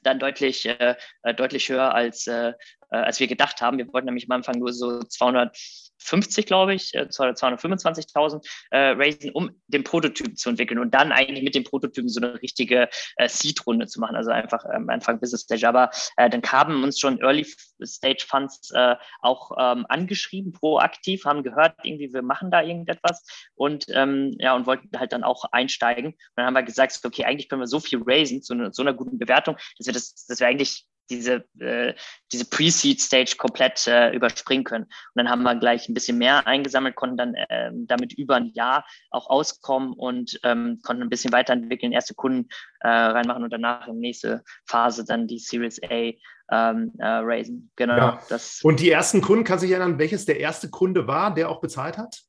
[0.04, 2.54] dann deutlich, äh, äh deutlich höher als, äh,
[2.91, 3.77] äh, als wir gedacht haben.
[3.77, 9.51] Wir wollten nämlich am Anfang nur so 250, glaube ich, äh, 225.000 äh, raisen, um
[9.67, 13.88] den Prototypen zu entwickeln und dann eigentlich mit dem Prototypen so eine richtige äh, Seed-Runde
[13.88, 15.67] zu machen, also einfach am ähm, Anfang Business Stage.
[15.67, 17.45] Aber äh, dann kamen uns schon Early
[17.84, 23.23] Stage Funds äh, auch ähm, angeschrieben, proaktiv, haben gehört, irgendwie wir machen da irgendetwas
[23.56, 26.12] und ähm, ja und wollten halt dann auch einsteigen.
[26.12, 28.82] Und dann haben wir gesagt, okay, eigentlich können wir so viel raisen zu, ne, so
[28.82, 31.93] einer guten Bewertung, dass wir das, dass wir eigentlich diese, äh,
[32.32, 34.86] diese Pre-Seed-Stage komplett äh, überspringen können.
[34.86, 38.52] Und dann haben wir gleich ein bisschen mehr eingesammelt, konnten dann äh, damit über ein
[38.54, 43.88] Jahr auch auskommen und ähm, konnten ein bisschen weiterentwickeln, erste Kunden äh, reinmachen und danach
[43.88, 46.13] in nächste Phase dann die Series A
[46.52, 47.71] ähm, äh, raisen.
[47.76, 47.97] Genau.
[47.97, 48.21] Ja.
[48.30, 51.62] Das und die ersten Kunden, kann sich erinnern, welches der erste Kunde war, der auch
[51.62, 52.21] bezahlt hat?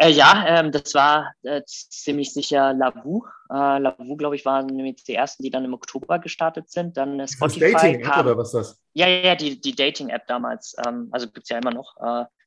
[0.00, 3.24] Äh, ja, ähm, das war äh, ziemlich sicher Lavu.
[3.50, 6.96] Äh, Lavu, glaube ich, waren nämlich die ersten, die dann im Oktober gestartet sind.
[6.96, 7.72] Dann Spotify.
[7.72, 8.82] Das Dating-App oder was ist das?
[8.92, 10.76] Ja, ja, die, die Dating-App damals.
[10.86, 11.96] Ähm, also gibt es ja immer noch.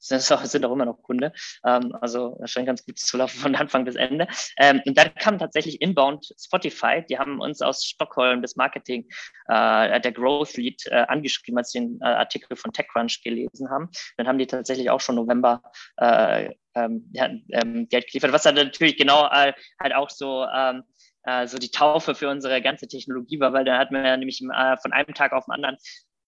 [0.12, 1.32] Sind, auch, sind auch immer noch Kunde.
[1.64, 4.28] Ähm, also scheint ganz gut zu laufen von Anfang bis Ende.
[4.58, 7.06] Ähm, und dann kam tatsächlich Inbound Spotify.
[7.08, 9.08] Die haben uns aus Stockholm das Marketing,
[9.48, 13.90] äh, der Growth Lead äh, angeschrieben, als sie den äh, Artikel von TechCrunch gelesen haben.
[14.18, 15.62] Dann haben die tatsächlich auch schon November
[15.98, 20.84] äh, ähm, ja, ähm, Geld geliefert, was dann natürlich genau äh, halt auch so ähm,
[21.24, 24.42] äh, so die Taufe für unsere ganze Technologie war, weil da hat man ja nämlich
[24.42, 25.78] äh, von einem Tag auf den anderen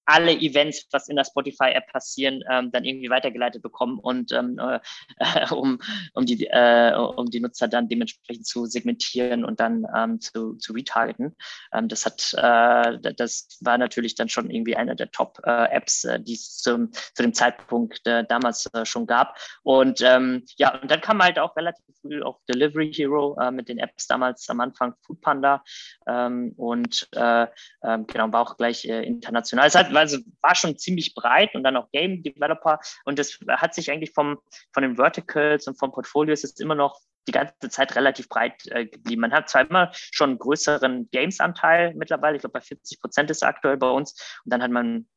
[0.05, 4.79] alle Events, was in der Spotify-App passieren, ähm, dann irgendwie weitergeleitet bekommen und ähm, äh,
[5.53, 5.79] um,
[6.13, 10.73] um, die, äh, um die Nutzer dann dementsprechend zu segmentieren und dann ähm, zu, zu
[10.73, 11.35] retargeten.
[11.73, 16.33] Ähm, das hat, äh, das war natürlich dann schon irgendwie eine der Top-Apps, äh, die
[16.33, 19.37] es zum, zu dem Zeitpunkt äh, damals äh, schon gab.
[19.63, 23.69] Und ähm, ja, und dann kam halt auch relativ früh auch Delivery Hero äh, mit
[23.69, 25.63] den Apps damals am Anfang Food Panda
[26.07, 29.67] ähm, und äh, äh, genau war auch gleich äh, international.
[29.67, 33.73] Es hat also war schon ziemlich breit und dann auch Game Developer und das hat
[33.73, 34.39] sich eigentlich vom,
[34.73, 38.65] von den Verticals und vom Portfolio ist es immer noch die ganze Zeit relativ breit
[38.67, 39.21] äh, geblieben.
[39.21, 43.43] Man hat zwar immer schon einen größeren Games-Anteil mittlerweile, ich glaube bei 40 Prozent ist
[43.43, 44.11] er aktuell bei uns
[44.43, 45.07] und dann hat man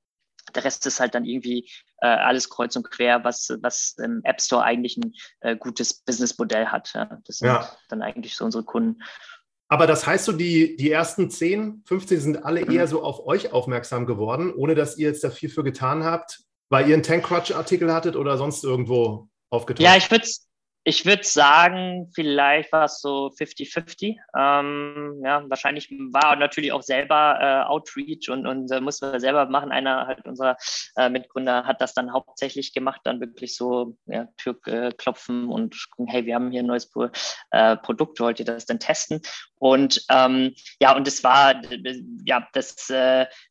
[0.55, 1.69] der Rest ist halt dann irgendwie
[2.01, 6.67] äh, alles kreuz und quer, was, was im App Store eigentlich ein äh, gutes Businessmodell
[6.67, 6.93] hat.
[6.95, 7.19] Ja.
[7.25, 7.69] Das sind ja.
[7.89, 9.03] dann eigentlich so unsere Kunden.
[9.69, 12.73] Aber das heißt so, die, die ersten 10, 15 sind alle mhm.
[12.73, 16.41] eher so auf euch aufmerksam geworden, ohne dass ihr jetzt da viel für getan habt,
[16.69, 19.83] weil ihr einen TankCrunch-Artikel hattet oder sonst irgendwo aufgetaucht?
[19.83, 20.27] Ja, ich würde
[20.89, 24.19] ich würde sagen, vielleicht war es so 50-50.
[24.39, 29.47] Ähm, ja, wahrscheinlich war natürlich auch selber äh, Outreach und, und äh, mussten wir selber
[29.47, 29.73] machen.
[29.73, 30.57] Einer halt unserer
[30.95, 35.91] äh, Mitgründer hat das dann hauptsächlich gemacht, dann wirklich so ja, Tür äh, klopfen und
[35.91, 36.89] gucken, hey, wir haben hier ein neues
[37.51, 39.21] äh, Produkt, wollt ihr das denn testen?
[39.59, 41.63] Und ähm, ja, und es war
[42.25, 42.93] ja das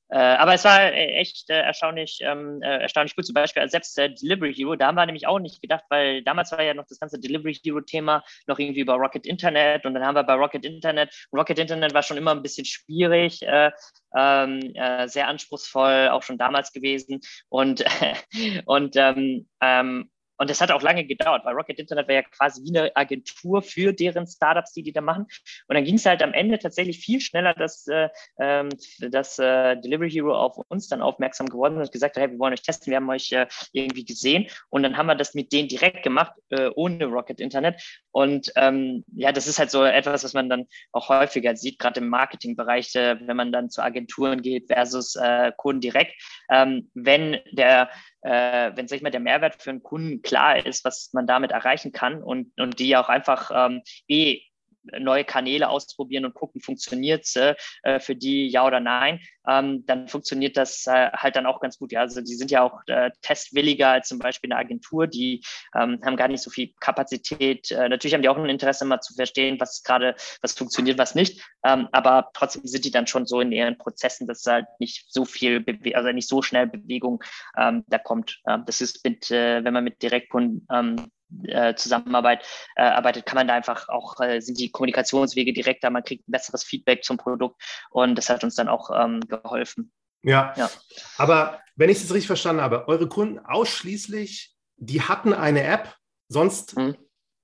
[0.10, 3.26] äh, aber es war äh, echt äh, erstaunlich, ähm, äh, erstaunlich gut.
[3.26, 6.52] Zum Beispiel selbst der Delivery Hero, da haben wir nämlich auch nicht gedacht, weil damals
[6.52, 10.16] war ja noch das ganze Delivery Hero-Thema noch irgendwie über Rocket Internet und dann haben
[10.16, 13.72] wir bei Rocket Internet, Rocket Internet war schon immer ein bisschen schwierig, äh,
[14.16, 17.22] ähm, äh, sehr anspruchsvoll, auch schon damals gewesen.
[17.50, 17.84] Und,
[18.66, 22.64] und ähm, ähm, und das hat auch lange gedauert, weil Rocket Internet war ja quasi
[22.64, 25.28] wie eine Agentur für deren Startups, die die da machen.
[25.68, 28.70] Und dann ging es halt am Ende tatsächlich viel schneller, dass, äh, ähm,
[29.00, 32.40] dass äh, Delivery Hero auf uns dann aufmerksam geworden ist und gesagt hat, hey, wir
[32.40, 34.48] wollen euch testen, wir haben euch äh, irgendwie gesehen.
[34.70, 37.82] Und dann haben wir das mit denen direkt gemacht, äh, ohne Rocket Internet.
[38.12, 42.00] Und ähm, ja, das ist halt so etwas, was man dann auch häufiger sieht, gerade
[42.00, 46.14] im Marketingbereich, äh, wenn man dann zu Agenturen geht versus äh, Kunden direkt.
[46.50, 47.90] Ähm, wenn der
[48.26, 51.52] äh, wenn, sag ich mal, der Mehrwert für einen Kunden klar ist, was man damit
[51.52, 54.42] erreichen kann und, und die auch einfach ähm, eh
[55.00, 60.08] neue Kanäle ausprobieren und gucken, funktioniert es äh, für die, ja oder nein, ähm, dann
[60.08, 61.92] funktioniert das äh, halt dann auch ganz gut.
[61.92, 65.44] Ja, also die sind ja auch äh, testwilliger als zum Beispiel eine Agentur, die
[65.76, 67.72] ähm, haben gar nicht so viel Kapazität.
[67.72, 71.16] Äh, natürlich haben die auch ein Interesse, mal zu verstehen, was gerade, was funktioniert, was
[71.16, 71.42] nicht.
[71.64, 75.26] Ähm, aber trotzdem sind die dann schon so in ihren Prozessen, dass halt nicht so
[75.26, 77.24] viel, Bewe also nicht so schnell Bewegung
[77.58, 78.42] ähm, da kommt.
[78.48, 81.12] Ähm, das ist mit, äh, wenn man mit Direktkunden ähm,
[81.44, 86.04] äh, Zusammenarbeit äh, arbeitet, kann man da einfach auch, äh, sind die Kommunikationswege direkter, man
[86.04, 89.92] kriegt ein besseres Feedback zum Produkt und das hat uns dann auch ähm, geholfen.
[90.24, 90.54] Ja.
[90.58, 90.72] ja,
[91.18, 95.96] aber wenn ich es richtig verstanden habe, eure Kunden ausschließlich, die hatten eine App,
[96.30, 96.96] sonst mhm.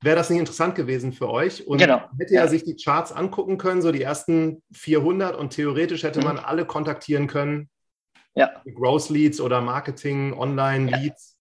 [0.01, 2.01] wäre das nicht interessant gewesen für euch und genau.
[2.17, 6.19] hätte ja, ja, sich die Charts angucken können, so die ersten 400 und theoretisch hätte
[6.19, 6.25] mhm.
[6.25, 7.69] man alle kontaktieren können.
[8.33, 8.49] Ja.
[8.73, 11.37] Growth Leads oder Marketing, Online Leads.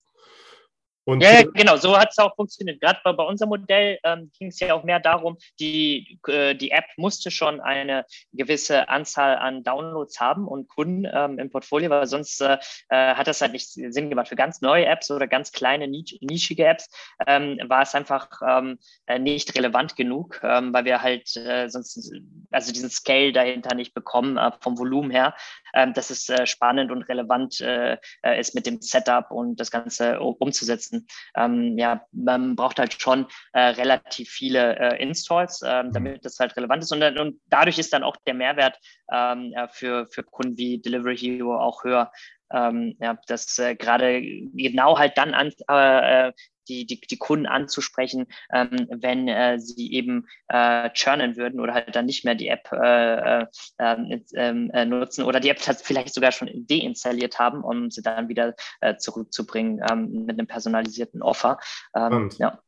[1.04, 2.80] Und ja, ja, genau, so hat es auch funktioniert.
[2.80, 6.70] Gerade bei, bei unserem Modell ähm, ging es ja auch mehr darum, die, äh, die
[6.72, 12.06] App musste schon eine gewisse Anzahl an Downloads haben und Kunden ähm, im Portfolio, weil
[12.06, 12.58] sonst äh,
[12.90, 14.28] äh hat das halt nicht Sinn gemacht.
[14.28, 16.88] Für ganz neue Apps oder ganz kleine, nischige Apps
[17.26, 22.12] ähm, war es einfach ähm, äh, nicht relevant genug, ähm, weil wir halt äh, sonst
[22.50, 25.34] also diesen Scale dahinter nicht bekommen äh, vom Volumen her,
[25.74, 30.89] ähm, dass es spannend und relevant ist mit dem Setup und das Ganze umzusetzen
[31.36, 36.56] ähm, ja, man braucht halt schon äh, relativ viele äh, Installs, äh, damit das halt
[36.56, 36.92] relevant ist.
[36.92, 38.78] Und, und, dadurch ist dann auch der Mehrwert
[39.12, 42.10] ähm, für, für Kunden wie Delivery Hero auch höher.
[42.52, 46.32] Ähm, ja, dass äh, gerade genau halt dann an, äh, äh
[46.68, 51.94] die, die, die Kunden anzusprechen, ähm, wenn äh, sie eben äh, churnen würden oder halt
[51.94, 53.46] dann nicht mehr die App äh, äh,
[53.78, 58.28] ähm, ähm, äh nutzen oder die App vielleicht sogar schon deinstalliert haben, um sie dann
[58.28, 61.58] wieder äh, zurückzubringen ähm, mit einem personalisierten Offer.
[61.94, 62.60] Ähm, ja.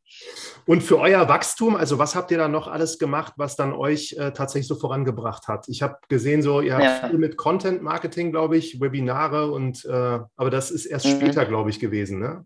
[0.67, 4.15] Und für euer Wachstum, also was habt ihr da noch alles gemacht, was dann euch
[4.19, 5.69] äh, tatsächlich so vorangebracht hat?
[5.69, 7.09] Ich habe gesehen, so ihr habt ja.
[7.09, 11.17] viel mit Content Marketing, glaube ich, Webinare und äh, aber das ist erst mhm.
[11.17, 12.45] später, glaube ich, gewesen, ne?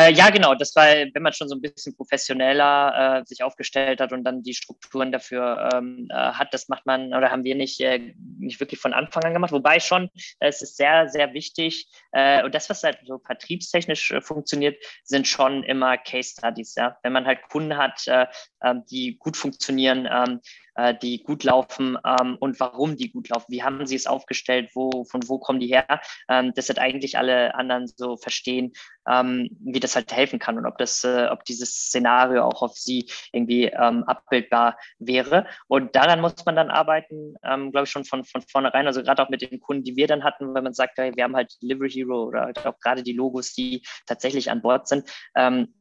[0.00, 0.54] Äh, ja, genau.
[0.54, 4.44] Das war, wenn man schon so ein bisschen professioneller äh, sich aufgestellt hat und dann
[4.44, 8.60] die Strukturen dafür ähm, äh, hat, das macht man oder haben wir nicht, äh, nicht
[8.60, 9.50] wirklich von Anfang an gemacht.
[9.50, 10.04] Wobei schon,
[10.38, 11.88] äh, es ist sehr, sehr wichtig.
[12.12, 16.76] Äh, und das, was halt so vertriebstechnisch funktioniert, sind schon immer Case Studies.
[16.76, 16.96] Ja?
[17.02, 20.40] Wenn man halt Kunden hat, ähm, die gut funktionieren, ähm,
[20.78, 23.46] äh, die gut laufen ähm, und warum die gut laufen.
[23.48, 24.70] Wie haben sie es aufgestellt?
[24.74, 26.00] Wo, von wo kommen die her?
[26.28, 28.72] Ähm, das hat eigentlich alle anderen so verstehen,
[29.10, 32.76] ähm, wie das halt helfen kann und ob das, äh, ob dieses Szenario auch auf
[32.76, 35.46] sie irgendwie ähm, abbildbar wäre.
[35.66, 38.86] Und daran muss man dann arbeiten, ähm, glaube ich, schon von, von vornherein.
[38.86, 41.24] Also gerade auch mit den Kunden, die wir dann hatten, weil man sagt, hey, wir
[41.24, 45.10] haben halt Delivery Hero oder halt auch gerade die Logos, die tatsächlich an Bord sind.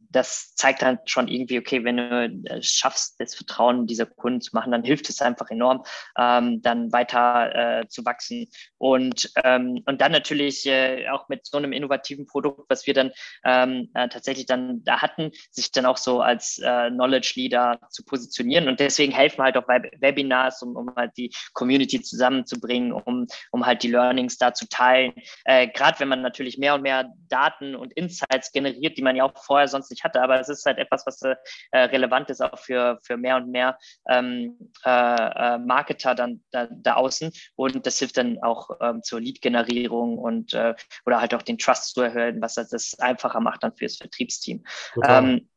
[0.09, 4.55] Das zeigt dann schon irgendwie, okay, wenn du es schaffst, das Vertrauen dieser Kunden zu
[4.55, 5.83] machen, dann hilft es einfach enorm,
[6.17, 8.47] ähm, dann weiter äh, zu wachsen.
[8.77, 13.11] Und, ähm, und dann natürlich äh, auch mit so einem innovativen Produkt, was wir dann
[13.43, 18.03] ähm, äh, tatsächlich dann da hatten, sich dann auch so als äh, Knowledge Leader zu
[18.03, 18.67] positionieren.
[18.67, 23.65] Und deswegen helfen halt auch Web Webinars, um, um halt die Community zusammenzubringen, um, um
[23.65, 25.13] halt die Learnings da zu teilen.
[25.45, 29.23] Äh, Gerade wenn man natürlich mehr und mehr Daten und Insights generiert, die man ja
[29.23, 31.35] auch vorher sonst nicht nicht hatte, aber es ist halt etwas, was äh,
[31.71, 33.77] relevant ist auch für, für mehr und mehr
[34.09, 39.19] ähm, äh, äh, Marketer dann da, da, außen und das hilft dann auch ähm, zur
[39.19, 43.75] Lead-Generierung und äh, oder halt auch den Trust zu erhöhen, was das einfacher macht dann
[43.75, 44.63] fürs Vertriebsteam.
[45.03, 45.47] Ähm,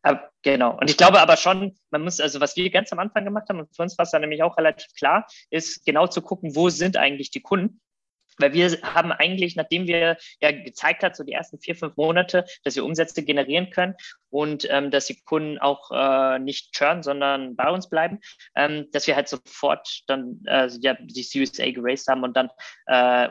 [0.43, 0.77] genau.
[0.79, 3.61] Und ich glaube aber schon, man muss, also was wir ganz am Anfang gemacht haben,
[3.61, 6.69] und für uns war es dann nämlich auch relativ klar, ist genau zu gucken, wo
[6.69, 7.81] sind eigentlich die Kunden
[8.41, 12.45] weil wir haben eigentlich, nachdem wir ja gezeigt hat, so die ersten vier, fünf Monate,
[12.65, 13.95] dass wir Umsätze generieren können
[14.31, 18.21] und ähm, dass die Kunden auch äh, nicht churn, sondern bei uns bleiben,
[18.55, 22.51] ähm, dass wir halt sofort dann äh, ja, die Series A geraced haben und dann
[22.87, 23.29] äh,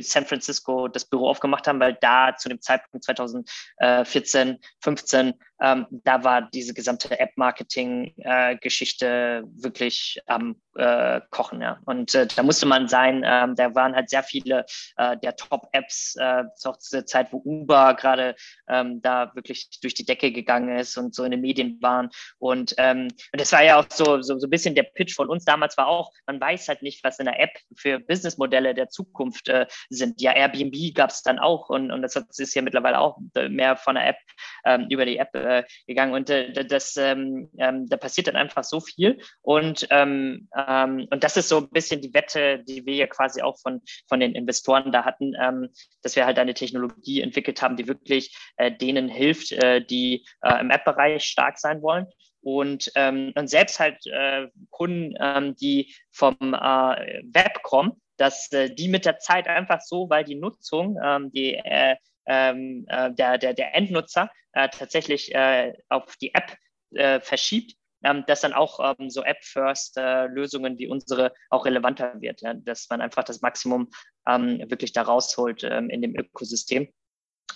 [0.00, 6.22] San Francisco das Büro aufgemacht haben, weil da zu dem Zeitpunkt 2014, 15, ähm, da
[6.24, 11.62] war diese gesamte App-Marketing-Geschichte äh, wirklich am äh, Kochen.
[11.62, 11.78] Ja.
[11.84, 16.16] Und äh, da musste man sein, ähm, da waren halt sehr viele äh, der Top-Apps,
[16.16, 18.34] äh, auch zu der Zeit, wo Uber gerade
[18.68, 22.10] ähm, da wirklich durch die Decke gegangen ist und so in den Medien waren.
[22.38, 25.28] Und, ähm, und das war ja auch so, so, so ein bisschen der Pitch von
[25.28, 28.88] uns damals war auch, man weiß halt nicht, was in der App für Businessmodelle der
[28.88, 30.20] Zukunft äh, sind.
[30.20, 33.18] Ja, Airbnb gab es dann auch und, und das ist ja mittlerweile auch
[33.48, 34.16] mehr von der App
[34.64, 36.14] ähm, über die App äh, gegangen.
[36.14, 39.20] Und äh, das, ähm, ähm, da passiert dann einfach so viel.
[39.42, 43.42] Und, ähm, ähm, und das ist so ein bisschen die Wette, die wir ja quasi
[43.42, 45.68] auch von, von den Investoren da hatten, ähm,
[46.02, 50.60] dass wir halt eine Technologie entwickelt haben, die wirklich äh, denen hilft, äh, die äh,
[50.60, 52.06] im App-Bereich stark sein wollen
[52.44, 58.72] und, ähm, und selbst halt äh, Kunden, ähm, die vom äh, Web kommen, dass äh,
[58.72, 63.38] die mit der Zeit einfach so, weil die Nutzung, ähm, die, äh, ähm, äh, der,
[63.38, 66.56] der, der Endnutzer äh, tatsächlich äh, auf die App
[66.94, 72.54] äh, verschiebt, ähm, dass dann auch ähm, so App-First-Lösungen wie unsere auch relevanter wird, ja?
[72.54, 73.88] dass man einfach das Maximum
[74.28, 76.88] ähm, wirklich da rausholt ähm, in dem Ökosystem.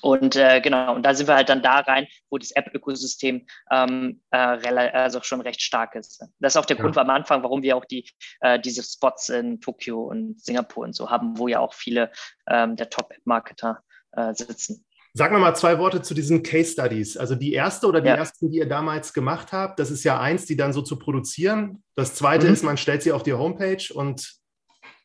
[0.03, 4.21] Und äh, genau, und da sind wir halt dann da rein, wo das App-Ökosystem ähm,
[4.31, 6.25] äh, also schon recht stark ist.
[6.41, 6.83] Das ist auch der ja.
[6.83, 8.09] Grund am Anfang, warum wir auch die,
[8.41, 12.11] äh, diese Spots in Tokio und Singapur und so haben, wo ja auch viele
[12.49, 13.83] ähm, der Top-App-Marketer
[14.13, 14.85] äh, sitzen.
[15.15, 17.17] Sagen wir mal zwei Worte zu diesen Case Studies.
[17.17, 18.15] Also die erste oder die ja.
[18.15, 21.83] ersten, die ihr damals gemacht habt, das ist ja eins, die dann so zu produzieren.
[21.97, 22.53] Das zweite mhm.
[22.53, 24.38] ist, man stellt sie auf die Homepage und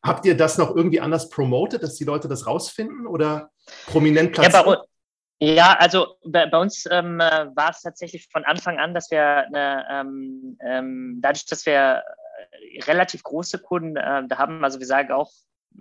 [0.06, 3.52] Habt ihr das noch irgendwie anders promotet, dass die Leute das rausfinden oder
[3.88, 4.54] prominent platziert?
[4.54, 4.84] Ja,
[5.40, 9.86] Ja, also bei, bei uns ähm, war es tatsächlich von Anfang an, dass wir eine,
[9.92, 12.04] ähm, ähm, dadurch, dass wir
[12.86, 15.32] relativ große Kunden äh, da haben, also wir sagen auch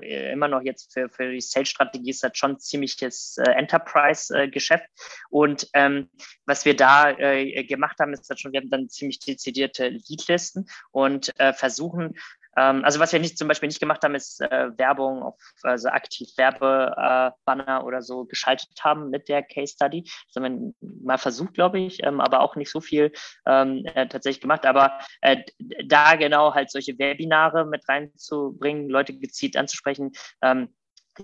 [0.00, 4.86] äh, immer noch jetzt für, für die Sales-Strategie ist das schon ziemliches äh, Enterprise-Geschäft.
[5.30, 6.10] und ähm,
[6.46, 10.66] was wir da äh, gemacht haben, ist das schon, wir haben dann ziemlich dezidierte Leadlisten
[10.90, 12.14] und äh, versuchen
[12.56, 15.88] ähm, also was wir nicht zum Beispiel nicht gemacht haben, ist äh, Werbung auf also
[15.88, 20.02] aktiv Werbebanner äh, oder so geschaltet haben mit der Case Study.
[20.02, 23.12] Das haben wir mal versucht, glaube ich, ähm, aber auch nicht so viel
[23.46, 24.66] ähm, äh, tatsächlich gemacht.
[24.66, 25.38] Aber äh,
[25.86, 30.12] da genau halt solche Webinare mit reinzubringen, Leute gezielt anzusprechen,
[30.42, 30.68] ähm,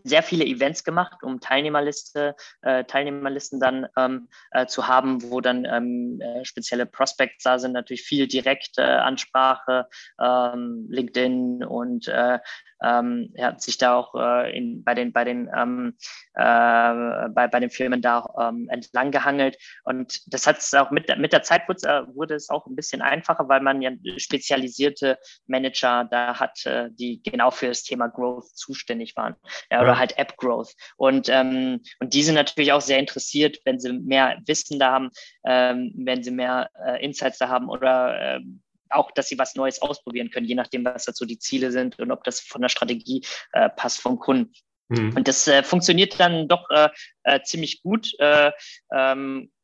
[0.05, 5.65] sehr viele Events gemacht, um Teilnehmerliste, äh, Teilnehmerlisten dann ähm, äh, zu haben, wo dann
[5.65, 9.89] ähm, äh, spezielle Prospects da sind, natürlich viel direkte Ansprache,
[10.21, 12.39] ähm, LinkedIn und äh,
[12.83, 15.97] ähm, er hat sich da auch äh, in, bei den bei den ähm,
[16.35, 19.57] äh, bei, bei den Filmen da ähm, entlang gehangelt.
[19.85, 22.77] Und das hat es auch mit mit der Zeit wurde, äh, wurde es auch ein
[22.77, 28.09] bisschen einfacher, weil man ja spezialisierte Manager da hat, äh, die genau für das Thema
[28.09, 29.35] Growth zuständig waren
[29.71, 30.75] ja, oder halt App Growth.
[30.97, 35.11] Und ähm, und die sind natürlich auch sehr interessiert, wenn sie mehr Wissen da haben,
[35.45, 38.41] ähm, wenn sie mehr äh, Insights da haben oder äh,
[38.91, 42.11] auch, dass sie was Neues ausprobieren können, je nachdem, was dazu die Ziele sind und
[42.11, 44.53] ob das von der Strategie äh, passt vom Kunden.
[44.89, 45.15] Mhm.
[45.17, 46.89] Und das äh, funktioniert dann doch äh,
[47.25, 48.13] äh, ziemlich gut.
[48.19, 48.53] Äh,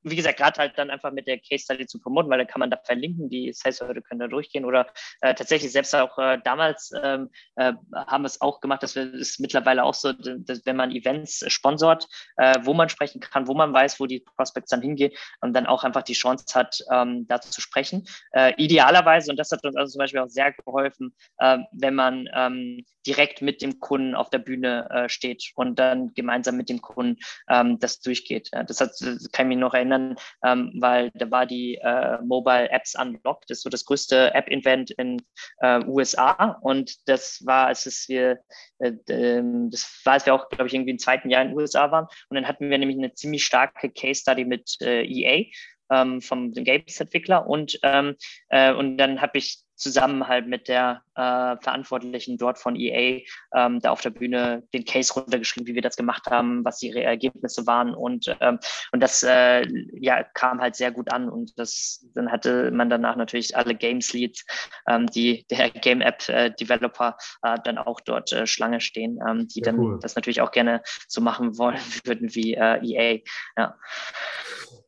[0.05, 2.45] ähm, wie gesagt, gerade halt dann einfach mit der Case Study zu promoten, weil da
[2.45, 4.87] kann man da verlinken, die Sales-Leute können da durchgehen oder
[5.21, 9.15] äh, tatsächlich selbst auch äh, damals ähm, äh, haben wir es auch gemacht, dass wir
[9.15, 13.55] es mittlerweile auch so, dass wenn man Events sponsort, äh, wo man sprechen kann, wo
[13.55, 17.27] man weiß, wo die Prospects dann hingehen und dann auch einfach die Chance hat, ähm,
[17.29, 18.07] dazu zu sprechen.
[18.33, 22.29] Äh, idealerweise, und das hat uns also zum Beispiel auch sehr geholfen, äh, wenn man
[22.35, 26.81] ähm, direkt mit dem Kunden auf der Bühne äh, steht und dann gemeinsam mit dem
[26.81, 28.51] Kunden ähm, das durchgeht.
[28.53, 32.19] Das, hat, das kann ich mich noch erinnern, erinnern, ähm, weil da war die äh,
[32.23, 35.23] Mobile Apps Unlocked, das ist so das größte App-Event in
[35.59, 38.41] äh, USA und das war, als es wir,
[38.79, 41.57] äh, ähm, das war, als wir auch, glaube ich, irgendwie im zweiten Jahr in den
[41.57, 42.07] USA waren.
[42.29, 45.47] Und dann hatten wir nämlich eine ziemlich starke Case Study mit äh, EA
[45.91, 47.47] ähm, vom Games-Entwickler.
[47.47, 48.17] Und, ähm,
[48.49, 53.21] äh, und dann habe ich zusammen halt mit der äh, Verantwortlichen dort von EA
[53.55, 57.03] ähm, da auf der Bühne den Case runtergeschrieben, wie wir das gemacht haben, was ihre
[57.03, 58.59] Ergebnisse waren und ähm,
[58.93, 59.67] und das äh,
[60.01, 64.13] ja kam halt sehr gut an und das dann hatte man danach natürlich alle Games
[64.15, 64.47] Leads,
[64.89, 69.47] ähm, die der Game App äh, Developer äh, dann auch dort äh, Schlange stehen, ähm,
[69.49, 69.99] die ja, dann cool.
[70.01, 73.21] das natürlich auch gerne so machen wollen würden wie äh, EA.
[73.59, 73.77] Ja.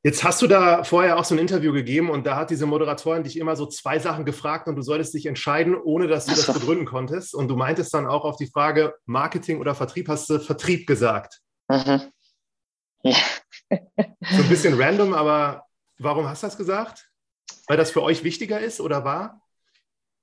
[0.06, 3.24] Jetzt hast du da vorher auch so ein Interview gegeben und da hat diese Moderatorin
[3.24, 6.46] dich immer so zwei Sachen gefragt und du solltest dich entscheiden, ohne dass du das
[6.54, 7.34] begründen konntest.
[7.34, 11.40] Und du meintest dann auch auf die Frage Marketing oder Vertrieb, hast du Vertrieb gesagt.
[11.66, 12.02] Mhm.
[13.02, 13.16] Ja.
[13.68, 15.64] so ein bisschen random, aber
[15.98, 17.10] warum hast du das gesagt?
[17.66, 19.42] Weil das für euch wichtiger ist oder war?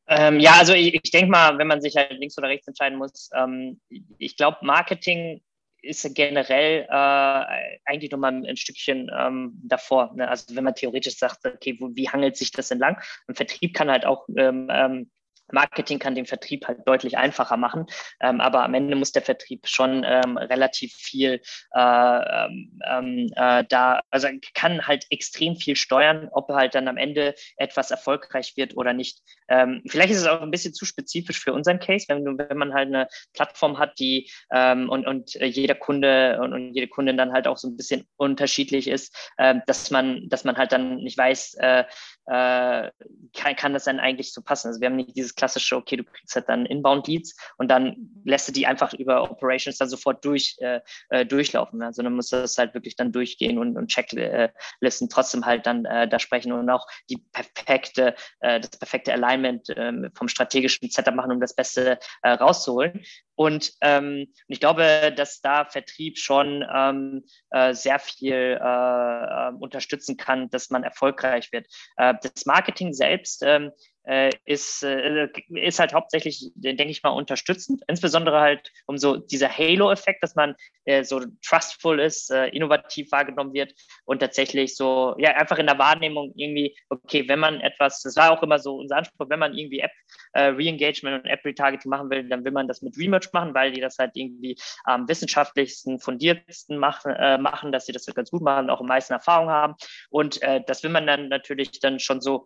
[0.08, 2.98] Ähm, ja, also ich, ich denke mal, wenn man sich halt links oder rechts entscheiden
[2.98, 3.82] muss, ähm,
[4.18, 5.42] ich glaube, Marketing
[5.84, 10.14] ist generell äh, eigentlich nochmal ein, Stückchen ähm, davor.
[10.16, 10.28] Ne?
[10.28, 12.98] Also wenn man theoretisch sagt, okay, wo, wie hangelt sich das entlang?
[13.28, 15.12] Ein Vertrieb kann halt auch ähm, ähm
[15.54, 17.86] Marketing kann den Vertrieb halt deutlich einfacher machen,
[18.20, 21.42] ähm, aber am Ende muss der Vertrieb schon ähm, relativ viel
[21.74, 26.98] äh, ähm, ähm äh, da, also kann halt extrem viel steuern, ob halt dann am
[26.98, 29.20] Ende etwas erfolgreich wird oder nicht.
[29.48, 32.74] Ähm, vielleicht ist es auch ein bisschen zu spezifisch für unseren Case, wenn, wenn man
[32.74, 37.48] halt eine Plattform hat, die und, und jeder Kunde und, und jede Kundin dann halt
[37.48, 41.56] auch so ein bisschen unterschiedlich ist, äh, dass man, dass man halt dann nicht weiß,
[41.56, 41.84] äh,
[42.26, 42.92] äh,
[43.34, 44.68] kann, kann das dann eigentlich so passen?
[44.68, 48.48] Also wir haben nicht dieses klassische, okay, du kriegst halt dann Inbound-Leads und dann lässt
[48.48, 50.80] du die einfach über Operations dann sofort durch, äh,
[51.10, 51.82] äh durchlaufen.
[51.82, 56.08] Also dann muss das halt wirklich dann durchgehen und, und Checklisten trotzdem halt dann äh,
[56.08, 61.34] da sprechen und auch die perfekte, äh, das perfekte Alignment äh, vom strategischen Setup machen,
[61.34, 63.04] um das Beste äh, rauszuholen.
[63.36, 70.18] Und ähm, ich glaube, dass da Vertrieb schon ähm, äh, sehr viel äh, äh, unterstützen
[70.18, 71.68] kann, dass man erfolgreich wird.
[71.98, 73.70] Äh, das Marketing selbst ähm, äh,
[74.46, 77.84] ist, äh, ist halt hauptsächlich, denke ich mal, unterstützend.
[77.88, 83.54] Insbesondere halt um so dieser Halo-Effekt, dass man äh, so trustful ist, äh, innovativ wahrgenommen
[83.54, 83.74] wird
[84.06, 88.32] und tatsächlich so, ja, einfach in der Wahrnehmung irgendwie, okay, wenn man etwas, das war
[88.32, 89.92] auch immer so unser Anspruch, wenn man irgendwie App
[90.34, 93.72] äh, Re-Engagement und App Retargeting machen will, dann will man das mit Remerge machen, weil
[93.72, 98.42] die das halt irgendwie am wissenschaftlichsten, fundiertsten machen, äh, machen, dass sie das ganz gut
[98.42, 99.76] machen, auch am meisten Erfahrung haben.
[100.10, 102.46] Und äh, das will man dann natürlich dann schon so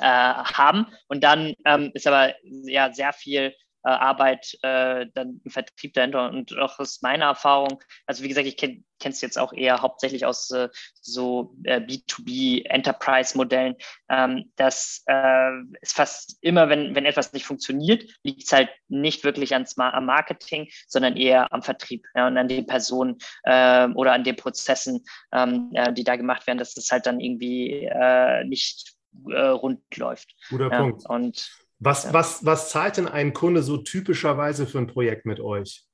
[0.00, 0.86] äh, haben.
[1.08, 3.54] Und dann ähm, ist aber ja sehr viel
[3.86, 6.28] äh, Arbeit, äh, dann ein Vertrieb dahinter.
[6.28, 10.26] Und auch aus meiner Erfahrung, also wie gesagt, ich kenne es jetzt auch eher hauptsächlich
[10.26, 10.70] aus äh,
[11.00, 13.76] so äh, B2B-Enterprise-Modellen,
[14.10, 19.22] ähm, dass äh, es fast immer, wenn, wenn etwas nicht funktioniert, liegt es halt nicht
[19.22, 24.14] wirklich ans, am Marketing, sondern eher am Vertrieb ja, und an den Personen äh, oder
[24.14, 27.88] an den Prozessen, ähm, die da gemacht werden, dass das halt dann irgendwie
[28.46, 28.95] nicht
[29.30, 30.34] äh, rund läuft.
[30.48, 31.08] Guter ja, Punkt.
[31.08, 32.12] Und was, ja.
[32.12, 35.84] was, was zahlt denn ein Kunde so typischerweise für ein Projekt mit euch?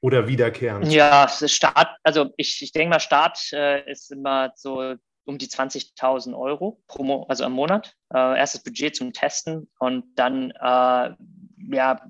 [0.00, 0.90] Oder wiederkehrend?
[0.92, 6.36] Ja, Start, also ich, ich denke mal, Start äh, ist immer so um die 20.000
[6.36, 7.94] Euro pro Mo also im Monat.
[8.12, 11.10] Äh, erstes Budget zum Testen und dann, äh,
[11.74, 12.00] ja,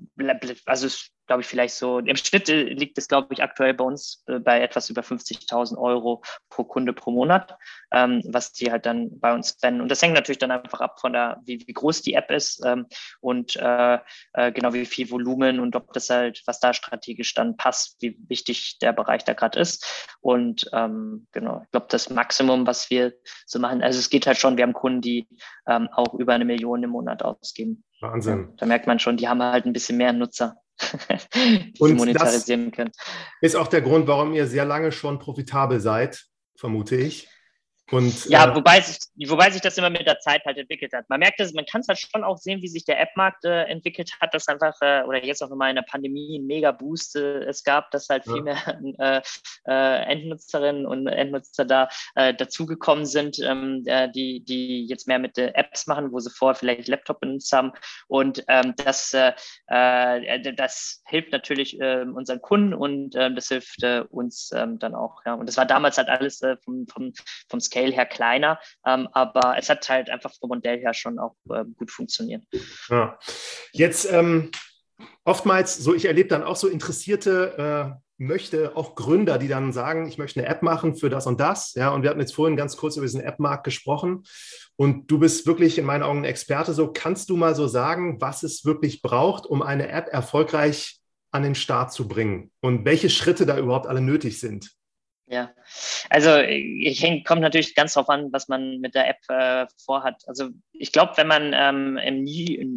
[0.65, 0.87] also
[1.33, 4.37] glaube ich, vielleicht so, im Schnitt äh, liegt es, glaube ich, aktuell bei uns äh,
[4.37, 7.57] bei etwas über 50.000 Euro pro Kunde pro Monat,
[7.91, 9.81] ähm, was die halt dann bei uns spenden.
[9.81, 12.63] Und das hängt natürlich dann einfach ab von der, wie, wie groß die App ist
[12.63, 12.85] ähm,
[13.19, 13.97] und äh,
[14.33, 18.15] äh, genau wie viel Volumen und ob das halt, was da strategisch dann passt, wie
[18.27, 20.07] wichtig der Bereich da gerade ist.
[20.21, 23.13] Und ähm, genau, ich glaube, das Maximum, was wir
[23.47, 25.27] so machen, also es geht halt schon, wir haben Kunden, die
[25.67, 27.83] ähm, auch über eine Million im Monat ausgeben.
[28.03, 28.49] Wahnsinn.
[28.49, 30.57] Ja, da merkt man schon, die haben halt ein bisschen mehr Nutzer.
[31.79, 32.91] und monetarisieren können.
[33.41, 37.29] Ist auch der Grund, warum ihr sehr lange schon profitabel seid, vermute ich.
[37.93, 38.97] Und, ja, äh, wobei, sich,
[39.29, 41.07] wobei sich das immer mit der Zeit halt entwickelt hat.
[41.09, 43.65] Man merkt es, man kann es halt schon auch sehen, wie sich der App-Markt äh,
[43.65, 47.43] entwickelt hat, dass einfach, äh, oder jetzt auch nochmal in der Pandemie ein Mega-Boost äh,
[47.43, 48.57] es gab, dass halt viel mehr
[48.97, 49.21] äh,
[49.67, 53.83] äh, Endnutzerinnen und Endnutzer da dazugekommen sind, ähm,
[54.15, 57.71] die, die jetzt mehr mit Apps machen, wo sie vorher vielleicht Laptop benutzt haben.
[58.07, 59.15] Und ähm, das,
[59.67, 65.21] das hilft natürlich ähm, unseren Kunden und ähm, das hilft uns ähm, dann auch.
[65.25, 65.33] Ja.
[65.33, 67.13] Und das war damals halt alles vom, vom,
[67.49, 71.35] vom Scale her kleiner, ähm, aber es hat halt einfach vom Modell her schon auch
[71.49, 72.43] äh, gut funktioniert.
[72.89, 73.17] Ja.
[73.71, 74.51] Jetzt ähm,
[75.25, 80.07] oftmals, so ich erlebe dann auch so interessierte äh, möchte auch Gründer, die dann sagen,
[80.07, 81.73] ich möchte eine App machen für das und das.
[81.73, 84.23] Ja, und wir hatten jetzt vorhin ganz kurz über diesen App-Markt gesprochen.
[84.75, 86.73] Und du bist wirklich in meinen Augen ein Experte.
[86.73, 90.99] So kannst du mal so sagen, was es wirklich braucht, um eine App erfolgreich
[91.31, 94.71] an den Start zu bringen und welche Schritte da überhaupt alle nötig sind?
[95.25, 95.51] Ja,
[96.09, 100.23] also ich hängt, kommt natürlich ganz drauf an, was man mit der App äh, vorhat.
[100.27, 102.23] Also ich glaube, wenn man ähm, im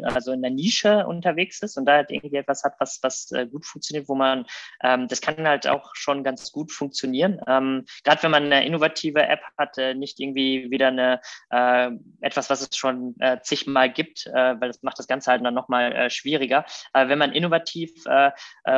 [0.04, 3.46] also in der Nische unterwegs ist und da halt irgendwie etwas hat, was, was äh,
[3.46, 4.46] gut funktioniert, wo man,
[4.82, 7.40] ähm, das kann halt auch schon ganz gut funktionieren.
[7.46, 11.20] Ähm, Gerade wenn man eine innovative App hat, äh, nicht irgendwie wieder eine
[11.50, 11.90] äh,
[12.20, 15.54] etwas, was es schon äh, zigmal gibt, äh, weil das macht das Ganze halt dann
[15.54, 16.64] nochmal äh, schwieriger.
[16.92, 17.92] Aber wenn man innovativ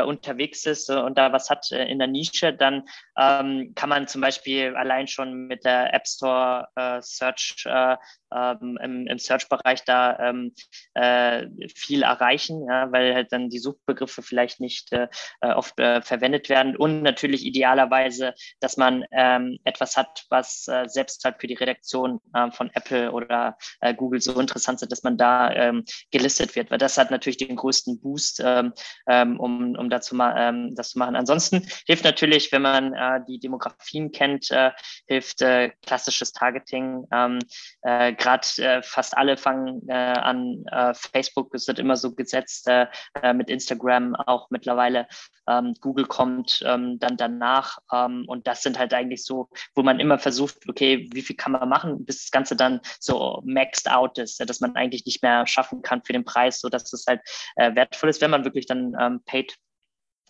[0.06, 2.84] unterwegs ist und da was hat in der Nische, dann
[3.18, 7.96] ähm, kann man zum Beispiel allein schon mit der App Store äh, Search äh,
[8.34, 10.52] ähm, im, im Search-Bereich da ähm,
[10.94, 15.08] äh, viel erreichen, ja, weil halt dann die Suchbegriffe vielleicht nicht äh,
[15.40, 20.84] äh, oft äh, verwendet werden und natürlich idealerweise, dass man ähm, etwas hat, was äh,
[20.88, 23.56] selbst halt für die Redaktion äh, von Apple oder
[23.96, 27.56] Google so interessant ist, dass man da ähm, gelistet wird, weil das hat natürlich den
[27.56, 28.72] größten Boost, ähm,
[29.08, 31.16] ähm, um, um dazu ma das zu machen.
[31.16, 34.48] Ansonsten hilft natürlich, wenn man die Demografien kennt,
[35.06, 35.38] hilft
[35.82, 37.06] klassisches Targeting.
[38.18, 42.86] Gerade äh, fast alle fangen äh, an äh, Facebook, wird immer so gesetzt, äh,
[43.22, 45.06] äh, mit Instagram auch mittlerweile.
[45.48, 50.00] Ähm, Google kommt ähm, dann danach ähm, und das sind halt eigentlich so, wo man
[50.00, 54.18] immer versucht, okay, wie viel kann man machen, bis das Ganze dann so maxed out
[54.18, 57.22] ist, dass man eigentlich nicht mehr schaffen kann für den Preis, so dass es halt
[57.56, 59.56] äh, wertvoll ist, wenn man wirklich dann ähm, paid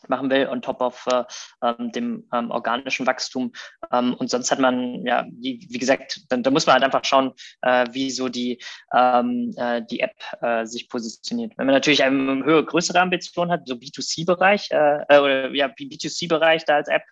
[0.07, 1.25] machen will, on top of äh,
[1.63, 3.53] ähm, dem ähm, organischen Wachstum.
[3.93, 7.05] Ähm, und sonst hat man, ja, wie, wie gesagt, dann, da muss man halt einfach
[7.05, 7.33] schauen,
[7.63, 8.61] äh, wie so die,
[8.95, 11.53] ähm, äh, die App äh, sich positioniert.
[11.57, 16.65] Wenn man natürlich eine höhere, größere Ambition hat, so B2C-Bereich äh, äh, oder ja, B2C-Bereich
[16.65, 17.03] da als App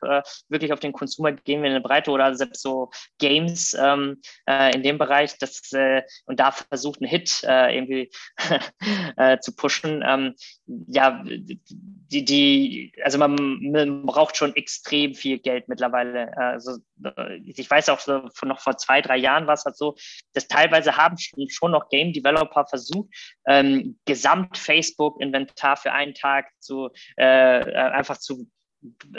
[0.49, 4.75] wirklich auf den Consumer gehen wir in eine Breite oder selbst so Games ähm, äh,
[4.75, 5.71] in dem Bereich, das
[6.27, 8.11] und da versucht ein Hit irgendwie
[9.41, 10.37] zu pushen.
[10.67, 13.37] Ja, die, die, also man,
[13.71, 16.37] man, braucht schon extrem viel Geld mittlerweile.
[16.37, 19.95] Also äh, ich weiß auch so noch vor zwei, drei Jahren war es halt so,
[20.33, 23.09] dass teilweise haben schon noch Game Developer versucht,
[23.47, 28.49] ähm, Gesamt Facebook Inventar für einen Tag zu äh, einfach zu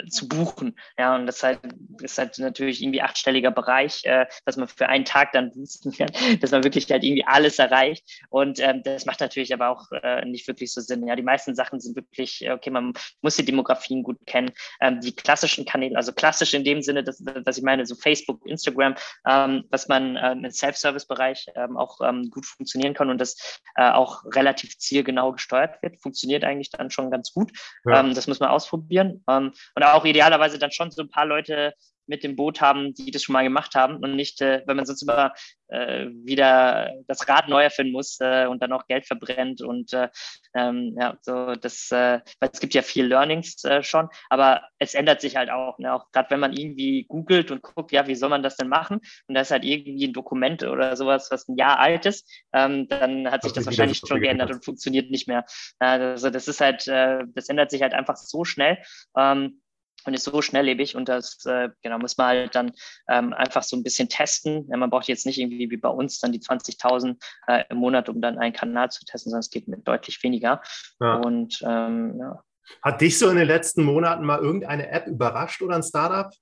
[0.08, 0.78] zu buchen.
[0.98, 1.60] Ja, und das halt,
[2.00, 6.10] ist halt natürlich irgendwie achtstelliger Bereich, äh, dass man für einen Tag dann boosten kann,
[6.40, 8.04] dass man wirklich halt irgendwie alles erreicht.
[8.30, 11.06] Und ähm, das macht natürlich aber auch äh, nicht wirklich so Sinn.
[11.06, 12.92] Ja, die meisten Sachen sind wirklich, äh, okay, man
[13.22, 14.50] muss die Demografien gut kennen.
[14.80, 18.46] Ähm, die klassischen Kanäle, also klassisch in dem Sinne, dass, was ich meine, so Facebook,
[18.46, 18.94] Instagram,
[19.26, 23.90] ähm, was man äh, im Self-Service-Bereich ähm, auch ähm, gut funktionieren kann und das äh,
[23.90, 27.52] auch relativ zielgenau gesteuert wird, funktioniert eigentlich dann schon ganz gut.
[27.84, 28.00] Ja.
[28.00, 29.24] Ähm, das muss man ausprobieren.
[29.28, 31.74] Ähm, und auch idealerweise dann schon so ein paar Leute
[32.08, 34.86] mit dem Boot haben, die das schon mal gemacht haben und nicht, äh, wenn man
[34.86, 35.32] sonst immer
[35.68, 40.08] äh, wieder das Rad neu erfinden muss äh, und dann auch Geld verbrennt und äh,
[40.54, 44.94] ähm, ja, so das, äh, weil es gibt ja viel Learnings äh, schon, aber es
[44.94, 45.92] ändert sich halt auch, ne?
[45.92, 49.00] auch gerade wenn man irgendwie googelt und guckt, ja, wie soll man das denn machen
[49.26, 52.88] und da ist halt irgendwie ein Dokument oder sowas, was ein Jahr alt ist, ähm,
[52.88, 55.44] dann hat sich das, das wahrscheinlich schon geändert und funktioniert nicht mehr.
[55.78, 58.78] Also das ist halt, äh, das ändert sich halt einfach so schnell.
[59.16, 59.60] Ähm,
[60.08, 62.72] und ist so schnelllebig und das äh, genau muss man halt dann
[63.08, 64.66] ähm, einfach so ein bisschen testen.
[64.70, 68.08] Ja, man braucht jetzt nicht irgendwie wie bei uns dann die 20.000 äh, im Monat,
[68.08, 70.62] um dann einen Kanal zu testen, sondern es geht mit deutlich weniger.
[71.00, 71.16] Ja.
[71.16, 72.42] Und ähm, ja.
[72.82, 76.32] Hat dich so in den letzten Monaten mal irgendeine App überrascht oder ein Startup,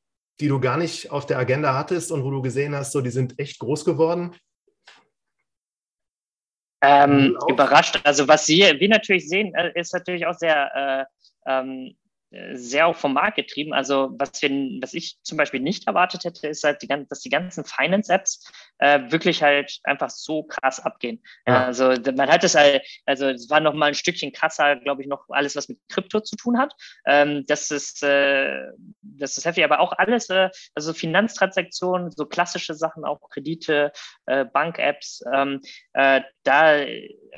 [0.41, 3.11] die du gar nicht auf der Agenda hattest und wo du gesehen hast, so die
[3.11, 4.35] sind echt groß geworden?
[6.83, 8.01] Ähm, überrascht.
[8.05, 11.05] Also was wir, wir natürlich sehen, äh, ist natürlich auch sehr äh,
[11.51, 11.97] ähm,
[12.53, 13.73] sehr auch vom Markt getrieben.
[13.73, 14.51] Also was, wir,
[14.83, 19.01] was ich zum Beispiel nicht erwartet hätte, ist halt, die, dass die ganzen Finance-Apps äh,
[19.11, 21.23] wirklich halt einfach so krass abgehen.
[21.47, 21.65] Ja.
[21.65, 25.09] Also man hat es halt, also es war noch mal ein Stückchen krasser, glaube ich,
[25.09, 26.75] noch alles, was mit Krypto zu tun hat.
[27.07, 28.67] Ähm, das ist äh,
[29.03, 33.93] das ist heftig, aber auch alles, äh, also Finanztransaktionen, so klassische Sachen, auch Kredite,
[34.27, 35.61] äh, Bank-Apps, ähm,
[35.93, 36.85] äh, da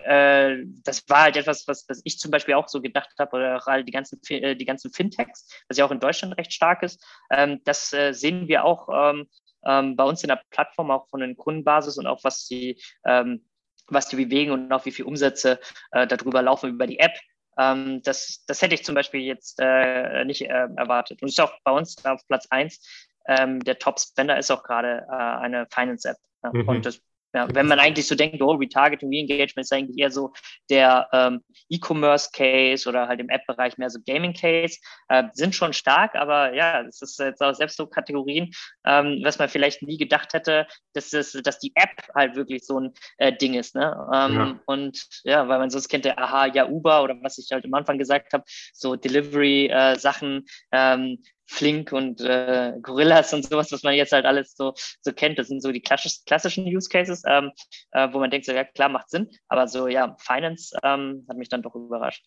[0.05, 3.57] äh, das war halt etwas, was, was ich zum Beispiel auch so gedacht habe, oder
[3.57, 6.83] auch all die ganzen, äh, die ganzen Fintechs, was ja auch in Deutschland recht stark
[6.83, 7.05] ist.
[7.31, 9.29] Ähm, das äh, sehen wir auch ähm,
[9.67, 13.45] ähm, bei uns in der Plattform, auch von den Kundenbasis und auch was die, ähm,
[13.87, 15.61] was die bewegen und auch wie viele Umsätze
[15.93, 17.19] äh, darüber laufen über die App.
[17.59, 21.23] Ähm, das, das hätte ich zum Beispiel jetzt äh, nicht äh, erwartet.
[21.23, 22.81] Und ist auch bei uns auf Platz 1.
[23.27, 26.17] Ähm, der Top-Spender ist auch gerade äh, eine Finance-App.
[26.45, 26.69] Ja, mhm.
[26.69, 27.01] Und das
[27.39, 30.32] ja, wenn man eigentlich so denkt, oh, Retargeting, Re-Engagement ist eigentlich eher so
[30.70, 34.78] der ähm, E-Commerce-Case oder halt im App-Bereich mehr so Gaming-Case,
[35.09, 38.51] äh, sind schon stark, aber ja, das ist jetzt auch selbst so Kategorien,
[38.84, 42.80] ähm, was man vielleicht nie gedacht hätte, dass, das, dass die App halt wirklich so
[42.80, 43.76] ein äh, Ding ist.
[43.76, 43.95] Ne?
[44.12, 44.61] Ähm, ja.
[44.66, 47.74] Und ja, weil man sonst kennt der Aha, ja, Uber oder was ich halt am
[47.74, 51.18] Anfang gesagt habe, so Delivery-Sachen, äh, ähm,
[51.49, 55.39] Flink und äh, Gorillas und sowas, was man jetzt halt alles so, so kennt.
[55.39, 57.53] Das sind so die klassischen Use Cases, ähm,
[57.93, 59.31] äh, wo man denkt, so ja klar, macht Sinn.
[59.49, 62.25] Aber so ja, Finance ähm, hat mich dann doch überrascht.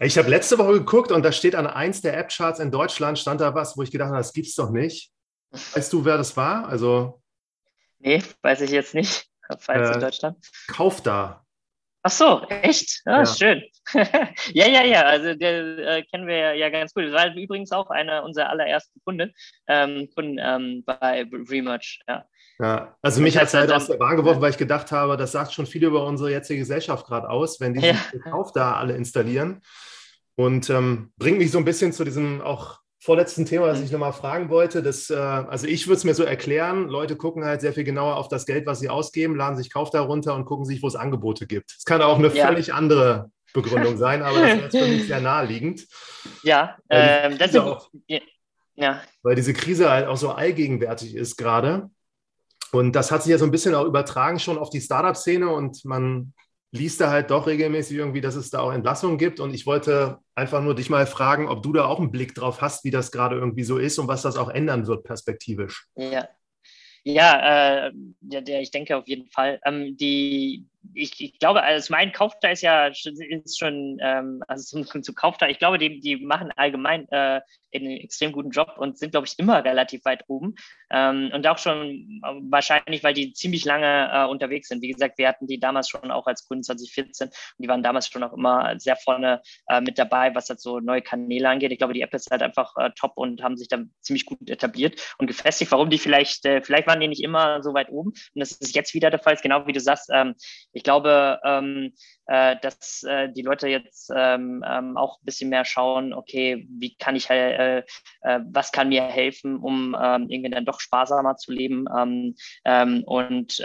[0.00, 3.40] Ich habe letzte Woche geguckt und da steht an eins der App-Charts in Deutschland, stand
[3.40, 5.12] da was, wo ich gedacht habe, das gibt's doch nicht.
[5.74, 6.68] Weißt du, wer das war?
[6.68, 7.22] Also.
[8.00, 9.26] Nee, weiß ich jetzt nicht.
[9.58, 10.36] Falls äh, in Deutschland.
[10.68, 11.46] Kauf da.
[12.02, 13.02] Ach so, echt?
[13.06, 13.26] Ah, ja.
[13.26, 13.62] schön.
[14.52, 17.04] ja, ja, ja, also der äh, kennen wir ja, ganz gut.
[17.04, 19.34] Das war übrigens auch einer unserer allerersten Kunden,
[19.66, 22.24] ähm, Kunden ähm, bei Remerge, ja.
[22.60, 25.30] Ja, also mich hat es halt aus der Bahn geworfen, weil ich gedacht habe, das
[25.30, 27.94] sagt schon viel über unsere jetzige Gesellschaft gerade aus, wenn die ja.
[27.94, 29.62] sich Kauf da alle installieren.
[30.34, 34.12] Und ähm, bringt mich so ein bisschen zu diesem auch vorletzten Thema, was ich nochmal
[34.12, 34.82] fragen wollte.
[34.82, 38.16] Das, äh, also ich würde es mir so erklären, Leute gucken halt sehr viel genauer
[38.16, 40.94] auf das Geld, was sie ausgeben, laden sich Kauf darunter und gucken sich, wo es
[40.94, 41.72] Angebote gibt.
[41.78, 42.46] Es kann auch eine ja.
[42.46, 45.86] völlig andere Begründung sein, aber das ist für mich sehr naheliegend.
[46.42, 47.88] Ja, ähm, das ist auch,
[48.76, 49.00] ja.
[49.22, 51.88] Weil diese Krise halt auch so allgegenwärtig ist gerade.
[52.72, 55.82] Und das hat sich ja so ein bisschen auch übertragen schon auf die Startup-Szene und
[55.86, 56.34] man
[56.70, 59.40] liest da halt doch regelmäßig irgendwie, dass es da auch Entlassungen gibt.
[59.40, 62.60] Und ich wollte einfach nur dich mal fragen, ob du da auch einen Blick drauf
[62.60, 65.86] hast, wie das gerade irgendwie so ist und was das auch ändern wird perspektivisch.
[65.96, 66.28] Ja,
[67.04, 67.92] ja, äh,
[68.30, 69.60] ja, ich denke auf jeden Fall.
[69.64, 75.02] Ähm, die, ich, ich, glaube, also mein Kaufter ist ja ist schon, ähm, also zum,
[75.02, 77.40] zum Kaufter, ich glaube, die, die machen allgemein äh,
[77.74, 80.54] einen extrem guten Job und sind, glaube ich, immer relativ weit oben.
[80.90, 84.82] Ähm, und auch schon äh, wahrscheinlich, weil die ziemlich lange äh, unterwegs sind.
[84.82, 88.08] Wie gesagt, wir hatten die damals schon auch als Kunden 2014 und die waren damals
[88.08, 91.72] schon auch immer sehr vorne äh, mit dabei, was halt so neue Kanäle angeht.
[91.72, 94.48] Ich glaube, die App ist halt einfach äh, top und haben sich dann ziemlich gut
[94.48, 95.70] etabliert und gefestigt.
[95.72, 98.74] Warum die vielleicht, äh, vielleicht waren die nicht immer so weit oben und das ist
[98.74, 100.10] jetzt wieder der Fall, genau wie du sagst.
[100.12, 100.34] Ähm,
[100.72, 101.92] ich glaube, ähm,
[102.26, 106.94] äh, dass äh, die Leute jetzt ähm, ähm, auch ein bisschen mehr schauen, okay, wie
[106.96, 107.82] kann ich, äh,
[108.22, 111.86] äh, was kann mir helfen, um ähm, irgendwie dann doch sparsamer zu leben?
[111.96, 112.34] Ähm,
[112.64, 113.64] ähm, und äh,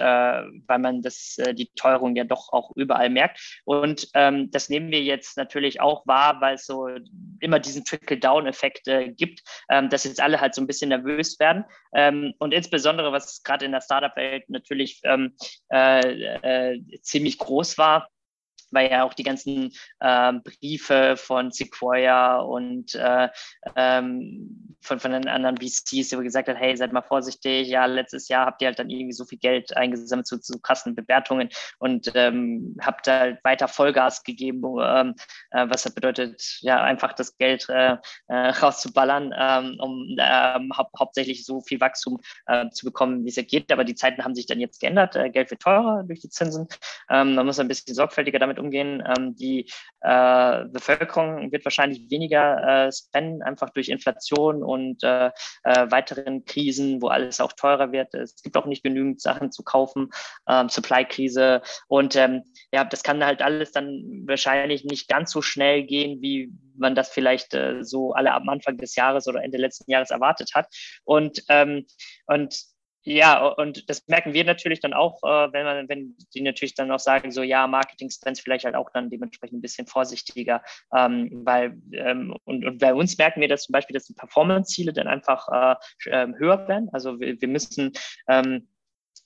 [0.68, 3.62] weil man das, äh, die Teuerung ja doch auch überall merkt.
[3.66, 6.88] Und ähm, das nehmen wir jetzt natürlich auch wahr, weil es so
[7.40, 11.66] immer diesen Trickle-Down-Effekt gibt, ähm, dass jetzt alle halt so ein bisschen nervös werden.
[11.96, 15.02] Ähm, und insbesondere, was gerade in der Startup-Welt natürlich
[17.02, 18.10] ziemlich groß war,
[18.74, 23.30] weil ja auch die ganzen äh, Briefe von Sequoia und äh,
[23.76, 28.28] ähm, von, von den anderen VCs, die gesagt hat, hey, seid mal vorsichtig, ja, letztes
[28.28, 31.50] Jahr habt ihr halt dann irgendwie so viel Geld eingesammelt zu, zu krassen Bewertungen
[31.80, 35.16] und ähm, habt halt weiter Vollgas gegeben, ähm,
[35.52, 37.98] äh, was halt bedeutet, ja, einfach das Geld äh,
[38.28, 43.36] äh, rauszuballern, ähm, um ähm, hau hauptsächlich so viel Wachstum äh, zu bekommen, wie es
[43.48, 43.72] geht.
[43.72, 46.68] Aber die Zeiten haben sich dann jetzt geändert, Geld wird teurer durch die Zinsen.
[47.10, 48.63] Ähm, man muss ein bisschen sorgfältiger damit umgehen.
[48.72, 49.70] Ähm, die
[50.02, 55.32] äh, Bevölkerung wird wahrscheinlich weniger äh, spenden, einfach durch Inflation und äh,
[55.64, 58.14] äh, weiteren Krisen, wo alles auch teurer wird.
[58.14, 60.10] Es gibt auch nicht genügend Sachen zu kaufen,
[60.48, 61.62] ähm, Supply-Krise.
[61.88, 66.52] Und ähm, ja, das kann halt alles dann wahrscheinlich nicht ganz so schnell gehen, wie
[66.76, 70.52] man das vielleicht äh, so alle am Anfang des Jahres oder Ende letzten Jahres erwartet
[70.54, 70.68] hat.
[71.04, 71.86] Und, ähm,
[72.28, 72.73] und
[73.04, 76.92] ja, und das merken wir natürlich dann auch, äh, wenn man, wenn die natürlich dann
[76.92, 80.62] auch sagen, so ja, Marketing-Spends vielleicht halt auch dann dementsprechend ein bisschen vorsichtiger,
[80.96, 84.94] ähm, weil ähm, und, und bei uns merken wir das zum Beispiel, dass die Performance-Ziele
[84.94, 85.76] dann einfach äh,
[86.10, 86.90] ähm, höher werden.
[86.94, 87.92] Also wir, wir müssen
[88.28, 88.68] ähm,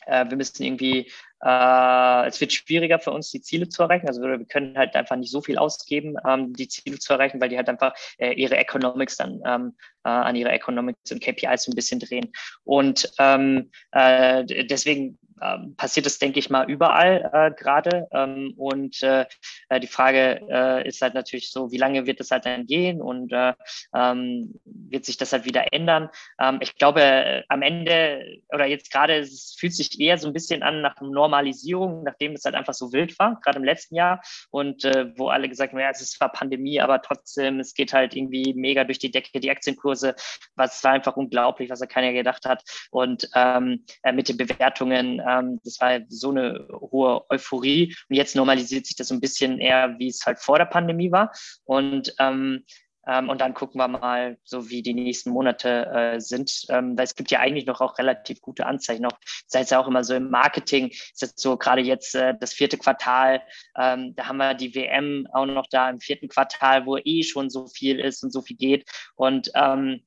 [0.07, 1.11] äh, wir müssen irgendwie
[1.43, 4.07] äh, es wird schwieriger für uns, die Ziele zu erreichen.
[4.07, 7.49] Also wir können halt einfach nicht so viel ausgeben, ähm, die Ziele zu erreichen, weil
[7.49, 11.71] die halt einfach äh, ihre Economics dann ähm, äh, an ihre Economics und KPIs so
[11.71, 12.31] ein bisschen drehen.
[12.63, 18.07] Und ähm, äh, deswegen ähm, passiert das, denke ich mal, überall äh, gerade.
[18.11, 19.25] Ähm, und äh,
[19.69, 23.01] äh, die Frage äh, ist halt natürlich so, wie lange wird das halt dann gehen
[23.01, 23.53] und äh,
[23.93, 26.09] ähm, wird sich das halt wieder ändern?
[26.39, 30.33] Ähm, ich glaube, äh, am Ende oder jetzt gerade, es fühlt sich eher so ein
[30.33, 34.21] bisschen an nach Normalisierung, nachdem es halt einfach so wild war, gerade im letzten Jahr
[34.51, 34.83] und
[35.17, 38.53] wo alle gesagt haben, ja, es ist zwar Pandemie, aber trotzdem, es geht halt irgendwie
[38.53, 40.15] mega durch die Decke, die Aktienkurse,
[40.55, 42.63] was war einfach unglaublich, was da keiner gedacht hat.
[42.91, 47.95] Und ähm, äh, mit den Bewertungen, ähm, das war so eine hohe Euphorie.
[48.09, 51.11] Und jetzt normalisiert sich das so ein bisschen eher, wie es halt vor der Pandemie
[51.11, 51.31] war.
[51.65, 52.63] Und ähm,
[53.07, 56.65] ähm, und dann gucken wir mal, so wie die nächsten Monate äh, sind.
[56.69, 59.05] Ähm, weil es gibt ja eigentlich noch auch relativ gute Anzeichen.
[59.05, 59.17] Auch
[59.47, 62.53] sei es ja auch immer so im Marketing, ist jetzt so gerade jetzt äh, das
[62.53, 63.41] vierte Quartal,
[63.77, 67.49] ähm, da haben wir die WM auch noch da im vierten Quartal, wo eh schon
[67.49, 68.89] so viel ist und so viel geht.
[69.15, 70.01] Und ähm,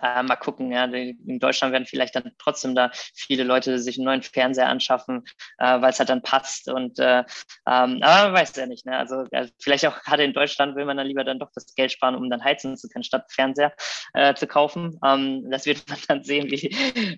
[0.00, 4.06] äh, mal gucken, ja, in Deutschland werden vielleicht dann trotzdem da viele Leute sich einen
[4.06, 5.24] neuen Fernseher anschaffen,
[5.58, 6.68] äh, weil es halt dann passt.
[6.68, 7.24] Und äh,
[7.66, 8.96] ähm, aber man weiß ja nicht, ne?
[8.96, 11.92] Also äh, vielleicht auch gerade in Deutschland will man dann lieber dann doch das Geld
[11.92, 13.72] sparen, um dann heizen zu können, statt Fernseher
[14.14, 14.98] äh, zu kaufen.
[15.04, 16.68] Ähm, das wird man dann sehen, wie,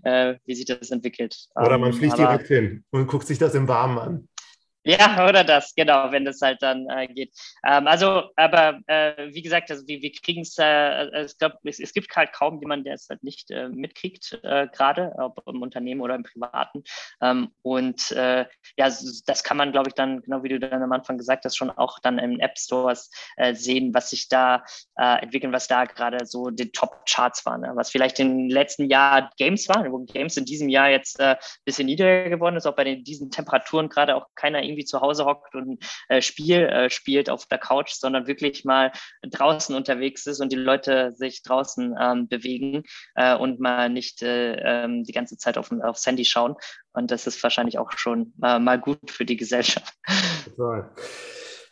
[0.05, 1.47] äh, wie sich das entwickelt.
[1.55, 4.29] Oder man ähm, fliegt aber, direkt hin und guckt sich das im Warmen an.
[4.85, 4.97] Ja,
[5.29, 7.33] oder das, genau, wenn das halt dann äh, geht.
[7.67, 11.81] Ähm, also, aber äh, wie gesagt, also wir, wir kriegen es, äh, ich glaube, es,
[11.81, 15.63] es, gibt halt kaum jemanden, der es halt nicht äh, mitkriegt, äh, gerade, ob im
[15.63, 16.85] Unternehmen oder im Privaten.
[17.23, 18.45] Ähm, und äh,
[18.77, 18.93] ja,
[19.27, 21.71] das kann man, glaube ich, dann, genau wie du dann am Anfang gesagt hast, schon
[21.71, 24.65] auch dann in App Stores äh, sehen, was sich da
[24.99, 27.63] äh, entwickeln, was da gerade so die Top-Charts waren.
[27.63, 27.73] Ne?
[27.75, 31.39] Was vielleicht im letzten Jahr Games waren, wo Games in diesem Jahr jetzt ein äh,
[31.65, 35.25] bisschen niedriger geworden ist, auch bei den, diesen Temperaturen gerade auch keiner irgendwie zu Hause
[35.25, 38.91] hockt und äh, Spiel äh, spielt auf der Couch, sondern wirklich mal
[39.23, 42.83] draußen unterwegs ist und die Leute sich draußen ähm, bewegen
[43.15, 46.57] äh, und mal nicht äh, ähm, die ganze Zeit auf, aufs Handy schauen.
[46.93, 49.95] Und das ist wahrscheinlich auch schon äh, mal gut für die Gesellschaft.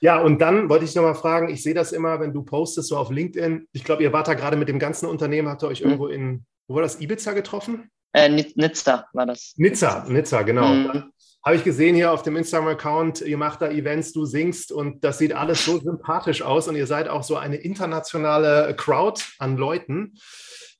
[0.02, 2.96] Ja, und dann wollte ich nochmal fragen, ich sehe das immer, wenn du postest so
[2.96, 3.68] auf LinkedIn.
[3.70, 5.86] Ich glaube, ihr wart da gerade mit dem ganzen Unternehmen, habt ihr euch mhm.
[5.86, 7.88] irgendwo in, wo war das, Ibiza getroffen?
[8.12, 9.54] Äh, Nizza war das.
[9.56, 10.68] Nizza, Nizza, genau.
[10.68, 11.12] Mhm
[11.44, 15.18] habe ich gesehen hier auf dem Instagram-Account, ihr macht da Events, du singst und das
[15.18, 20.14] sieht alles so sympathisch aus und ihr seid auch so eine internationale Crowd an Leuten.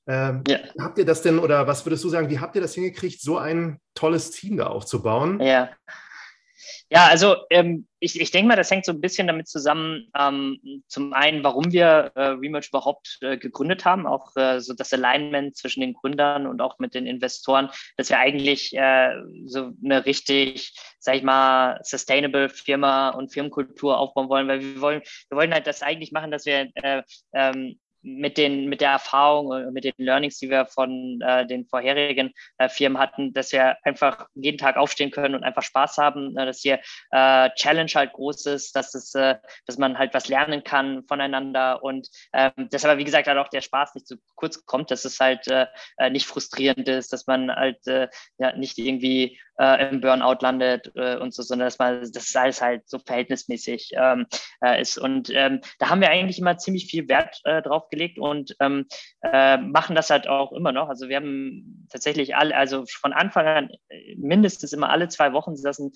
[0.07, 0.59] Ähm, ja.
[0.79, 3.39] Habt ihr das denn oder was würdest du sagen, wie habt ihr das hingekriegt, so
[3.39, 5.41] ein tolles Team da aufzubauen?
[5.41, 5.71] Ja,
[6.93, 10.83] ja, also ähm, ich, ich denke mal, das hängt so ein bisschen damit zusammen, ähm,
[10.89, 15.57] zum einen, warum wir äh, Remerge überhaupt äh, gegründet haben, auch äh, so das Alignment
[15.57, 19.15] zwischen den Gründern und auch mit den Investoren, dass wir eigentlich äh,
[19.47, 25.01] so eine richtig, sag ich mal, sustainable Firma und Firmenkultur aufbauen wollen, weil wir wollen,
[25.31, 29.47] wir wollen halt das eigentlich machen, dass wir äh, ähm, mit, den, mit der Erfahrung
[29.47, 33.77] und mit den Learnings, die wir von äh, den vorherigen äh, Firmen hatten, dass wir
[33.85, 36.81] einfach jeden Tag aufstehen können und einfach Spaß haben, äh, dass hier
[37.11, 39.37] äh, Challenge halt groß ist, dass, es, äh,
[39.67, 43.49] dass man halt was lernen kann voneinander und ähm, dass aber, wie gesagt, halt auch
[43.49, 45.67] der Spaß nicht zu kurz kommt, dass es halt äh,
[45.99, 51.17] äh nicht frustrierend ist, dass man halt ja, nicht irgendwie äh, im Burnout landet äh,
[51.17, 54.27] und so, sondern dass man, das alles halt so verhältnismäßig ähm,
[54.65, 54.99] äh, ist.
[54.99, 58.87] Und ähm, da haben wir eigentlich immer ziemlich viel Wert äh, drauf gelegt und ähm,
[59.23, 60.89] äh, machen das halt auch immer noch.
[60.89, 65.57] Also wir haben tatsächlich alle, also von Anfang an äh, mindestens immer alle zwei Wochen
[65.57, 65.93] saßen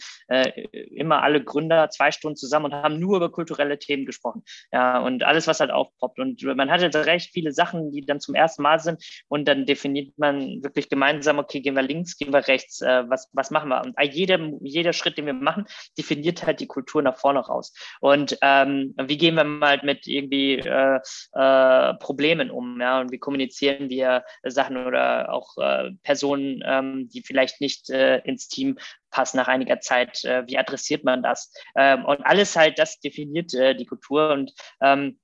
[0.91, 4.43] immer alle Gründer zwei Stunden zusammen und haben nur über kulturelle Themen gesprochen.
[4.73, 6.19] Ja, und alles, was halt aufpoppt.
[6.19, 9.67] Und man hat jetzt recht viele Sachen, die dann zum ersten Mal sind und dann
[9.67, 13.69] definiert man wirklich gemeinsam, okay, gehen wir links, gehen wir rechts, äh, was, was machen
[13.69, 13.83] wir?
[13.83, 15.67] Und jeder, jeder Schritt, den wir machen,
[15.97, 17.73] definiert halt die Kultur nach vorne raus.
[18.01, 21.01] Und ähm, wie gehen wir mal mit irgendwie äh,
[21.33, 22.81] äh, Problemen um?
[22.81, 28.19] Ja, und wie kommunizieren wir Sachen oder auch äh, Personen, ähm, die vielleicht nicht äh,
[28.19, 28.79] ins Team
[29.11, 30.25] passen nach einiger Zeit?
[30.25, 31.53] Äh, wie adressiert man das?
[31.77, 35.19] Ähm, und alles halt, das definiert äh, die Kultur und ähm,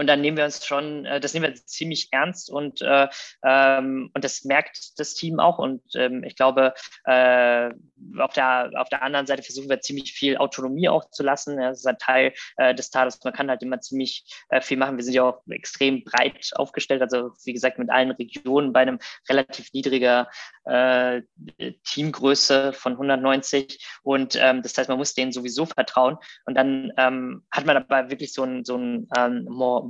[0.00, 3.06] und dann nehmen wir uns schon, äh, das nehmen wir ziemlich ernst und, äh,
[3.44, 5.58] ähm, und das merkt das Team auch.
[5.58, 6.72] Und ähm, ich glaube,
[7.04, 7.68] äh,
[8.16, 11.58] auf, der, auf der anderen Seite versuchen wir ziemlich viel Autonomie auch zu lassen.
[11.58, 13.22] Das ist ein Teil äh, des Tages.
[13.22, 14.96] Man kann halt immer ziemlich äh, viel machen.
[14.96, 17.02] Wir sind ja auch extrem breit aufgestellt.
[17.02, 20.30] Also wie gesagt, mit allen Regionen bei einem relativ niedriger
[20.64, 21.20] äh,
[21.84, 23.86] Teamgröße von 190.
[24.02, 26.16] Und ähm, das heißt, man muss denen sowieso vertrauen.
[26.46, 29.44] Und dann ähm, hat man aber wirklich so ein, so ein ähm,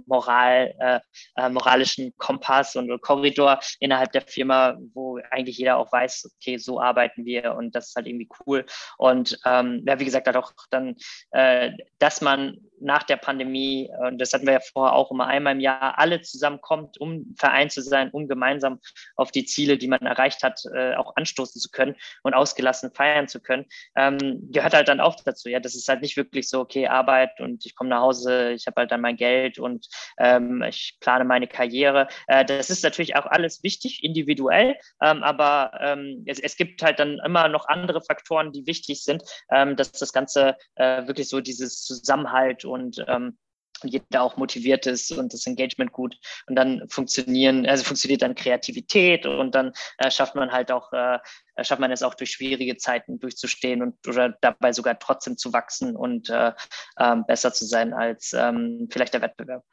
[0.07, 1.01] Moral, äh,
[1.37, 6.81] äh, moralischen Kompass und Korridor innerhalb der Firma, wo eigentlich jeder auch weiß, okay, so
[6.81, 8.65] arbeiten wir und das ist halt irgendwie cool.
[8.99, 10.97] Und ähm, ja, wie gesagt, halt auch dann,
[11.31, 15.55] äh, dass man nach der Pandemie, und das hatten wir ja vorher auch immer einmal
[15.55, 18.81] im Jahr, alle zusammenkommt, um vereint zu sein, um gemeinsam
[19.17, 23.29] auf die Ziele, die man erreicht hat, äh, auch anstoßen zu können und ausgelassen feiern
[23.29, 23.67] zu können,
[23.97, 25.49] ähm, gehört halt dann auch dazu.
[25.49, 28.67] Ja, das ist halt nicht wirklich so, okay, Arbeit und ich komme nach Hause, ich
[28.67, 29.87] habe halt dann mein Geld und
[30.19, 32.09] ähm, ich plane meine Karriere.
[32.27, 37.49] Äh, das ist natürlich auch alles wichtig, individuell, ähm, aber es, gibt halt dann immer
[37.49, 43.05] noch andere Faktoren, die wichtig sind, dass das Ganze äh, wirklich so dieses Zusammenhalt und
[43.09, 43.37] ähm,
[43.83, 46.17] jeder auch motiviert ist und das Engagement gut
[46.47, 51.19] und dann funktionieren, also funktioniert dann Kreativität und dann äh, schafft man halt auch, äh,
[51.63, 55.97] schafft man es auch durch schwierige Zeiten durchzustehen und oder dabei sogar trotzdem zu wachsen
[55.97, 56.53] und äh,
[56.99, 59.65] ähm, besser zu sein als ähm, vielleicht der Wettbewerb.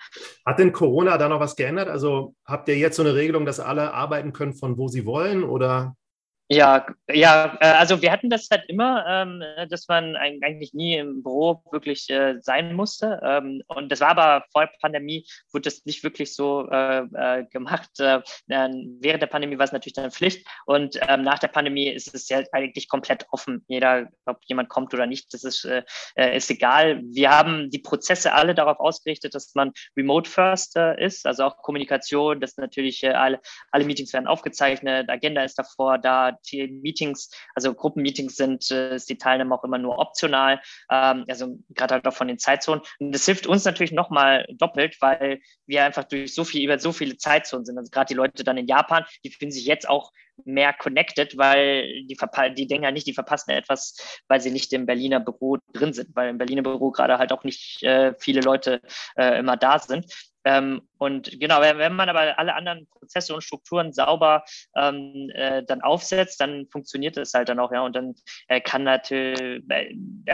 [0.46, 1.90] Hat denn Corona da noch was geändert?
[1.90, 5.44] Also habt ihr jetzt so eine Regelung, dass alle arbeiten können von wo sie wollen
[5.44, 5.96] oder
[6.50, 11.22] ja, ja, äh, also wir hatten das halt immer, ähm, dass man eigentlich nie im
[11.22, 13.20] Büro wirklich äh, sein musste.
[13.22, 17.90] Ähm, und das war aber vor der Pandemie, wurde das nicht wirklich so äh, gemacht.
[18.00, 22.16] Äh, während der Pandemie war es natürlich dann Pflicht und ähm, nach der Pandemie ist
[22.16, 23.66] es ja eigentlich komplett offen.
[23.68, 25.68] Jeder, ob jemand kommt oder nicht, das ist,
[26.16, 27.02] ist egal.
[27.04, 32.40] Wir haben die Prozesse alle darauf ausgerichtet, dass man remote first ist, also auch Kommunikation,
[32.40, 33.40] dass natürlich alle,
[33.72, 39.18] alle Meetings werden aufgezeichnet, Agenda ist davor da, Meetings, also Gruppenmeetings sind, äh, ist die
[39.18, 40.62] Teilnahme auch immer nur optional,
[40.92, 42.82] ähm, also gerade halt auch von den Zeitzonen.
[43.00, 46.92] Und das hilft uns natürlich nochmal doppelt, weil wir einfach durch so viel, über so
[46.92, 47.78] viele Zeitzonen sind.
[47.78, 50.12] Also gerade die Leute dann in Japan, die fühlen sich jetzt auch
[50.46, 52.18] mehr connected, weil die,
[52.56, 56.16] die denken ja nicht, die verpassen etwas, weil sie nicht im Berliner Büro drin sind,
[56.16, 58.82] weil im Berliner Büro gerade halt auch nicht äh, viele Leute
[59.16, 60.06] äh, immer da sind.
[60.48, 64.46] Ähm, und genau, wenn, wenn, man aber alle anderen Prozesse und Strukturen sauber
[64.78, 67.82] ähm, äh, dann aufsetzt, dann funktioniert das halt dann auch, ja.
[67.82, 68.16] Und dann
[68.48, 69.62] äh, kann natürlich,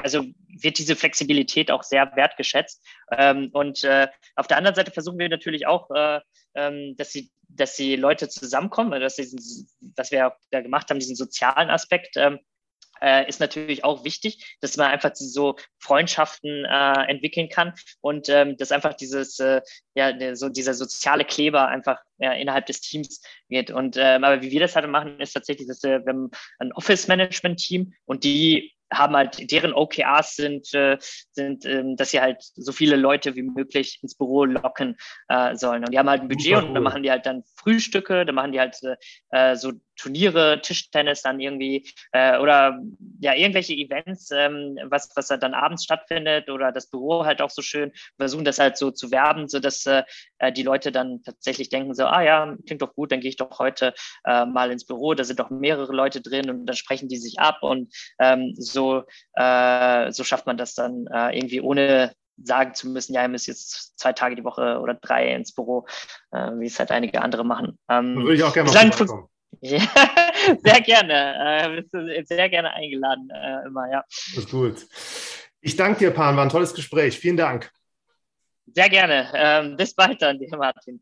[0.04, 0.24] also
[0.62, 2.86] wird diese Flexibilität auch sehr wertgeschätzt.
[3.12, 6.20] Ähm, und äh, auf der anderen Seite versuchen wir natürlich auch, äh,
[6.54, 9.30] ähm, dass sie dass die Leute zusammenkommen, dass, sie,
[9.96, 12.40] was wir da gemacht haben, diesen sozialen Aspekt, ähm,
[13.04, 18.56] äh, ist natürlich auch wichtig, dass man einfach so Freundschaften äh, entwickeln kann und ähm,
[18.58, 19.62] dass einfach dieses, äh,
[19.94, 23.72] ja, so dieser soziale Kleber einfach ja, innerhalb des Teams wird.
[23.72, 26.72] Und ähm, aber wie wir das halt machen, ist tatsächlich, dass wir, wir haben ein
[26.74, 30.98] Office-Management-Team und die haben halt, deren OKRs sind, äh,
[31.32, 34.98] sind ähm, dass sie halt so viele Leute wie möglich ins Büro locken
[35.30, 35.84] äh, sollen.
[35.84, 38.52] Und die haben halt ein Budget und dann machen die halt dann Frühstücke, dann machen
[38.52, 38.78] die halt
[39.32, 42.80] äh, so Turniere, Tischtennis dann irgendwie äh, oder
[43.20, 47.50] ja, irgendwelche Events, ähm, was, was halt dann abends stattfindet oder das Büro halt auch
[47.50, 50.04] so schön, versuchen das halt so zu werben, sodass äh,
[50.56, 53.60] die Leute dann tatsächlich denken so, ah ja, klingt doch gut, dann gehe ich doch
[53.60, 53.94] heute
[54.26, 57.40] äh, mal ins Büro, da sind doch mehrere Leute drin und dann sprechen die sich
[57.40, 62.90] ab und ähm, so, äh, so schafft man das dann äh, irgendwie ohne sagen zu
[62.90, 65.86] müssen, ja, ihr müsst jetzt zwei Tage die Woche oder drei ins Büro,
[66.32, 67.78] äh, wie es halt einige andere machen.
[67.90, 69.30] Ähm, würde ich auch gerne mal vorbeikommen.
[69.62, 69.82] Ja,
[70.62, 71.64] sehr gerne.
[71.64, 74.04] Äh, bist du sehr gerne eingeladen, äh, immer, ja.
[74.10, 74.88] Das ist gut.
[75.62, 77.18] Ich danke dir, Pan, war ein tolles Gespräch.
[77.18, 77.72] Vielen Dank.
[78.74, 79.32] Sehr gerne.
[79.34, 81.02] Ähm, bis bald dann, dir Martin.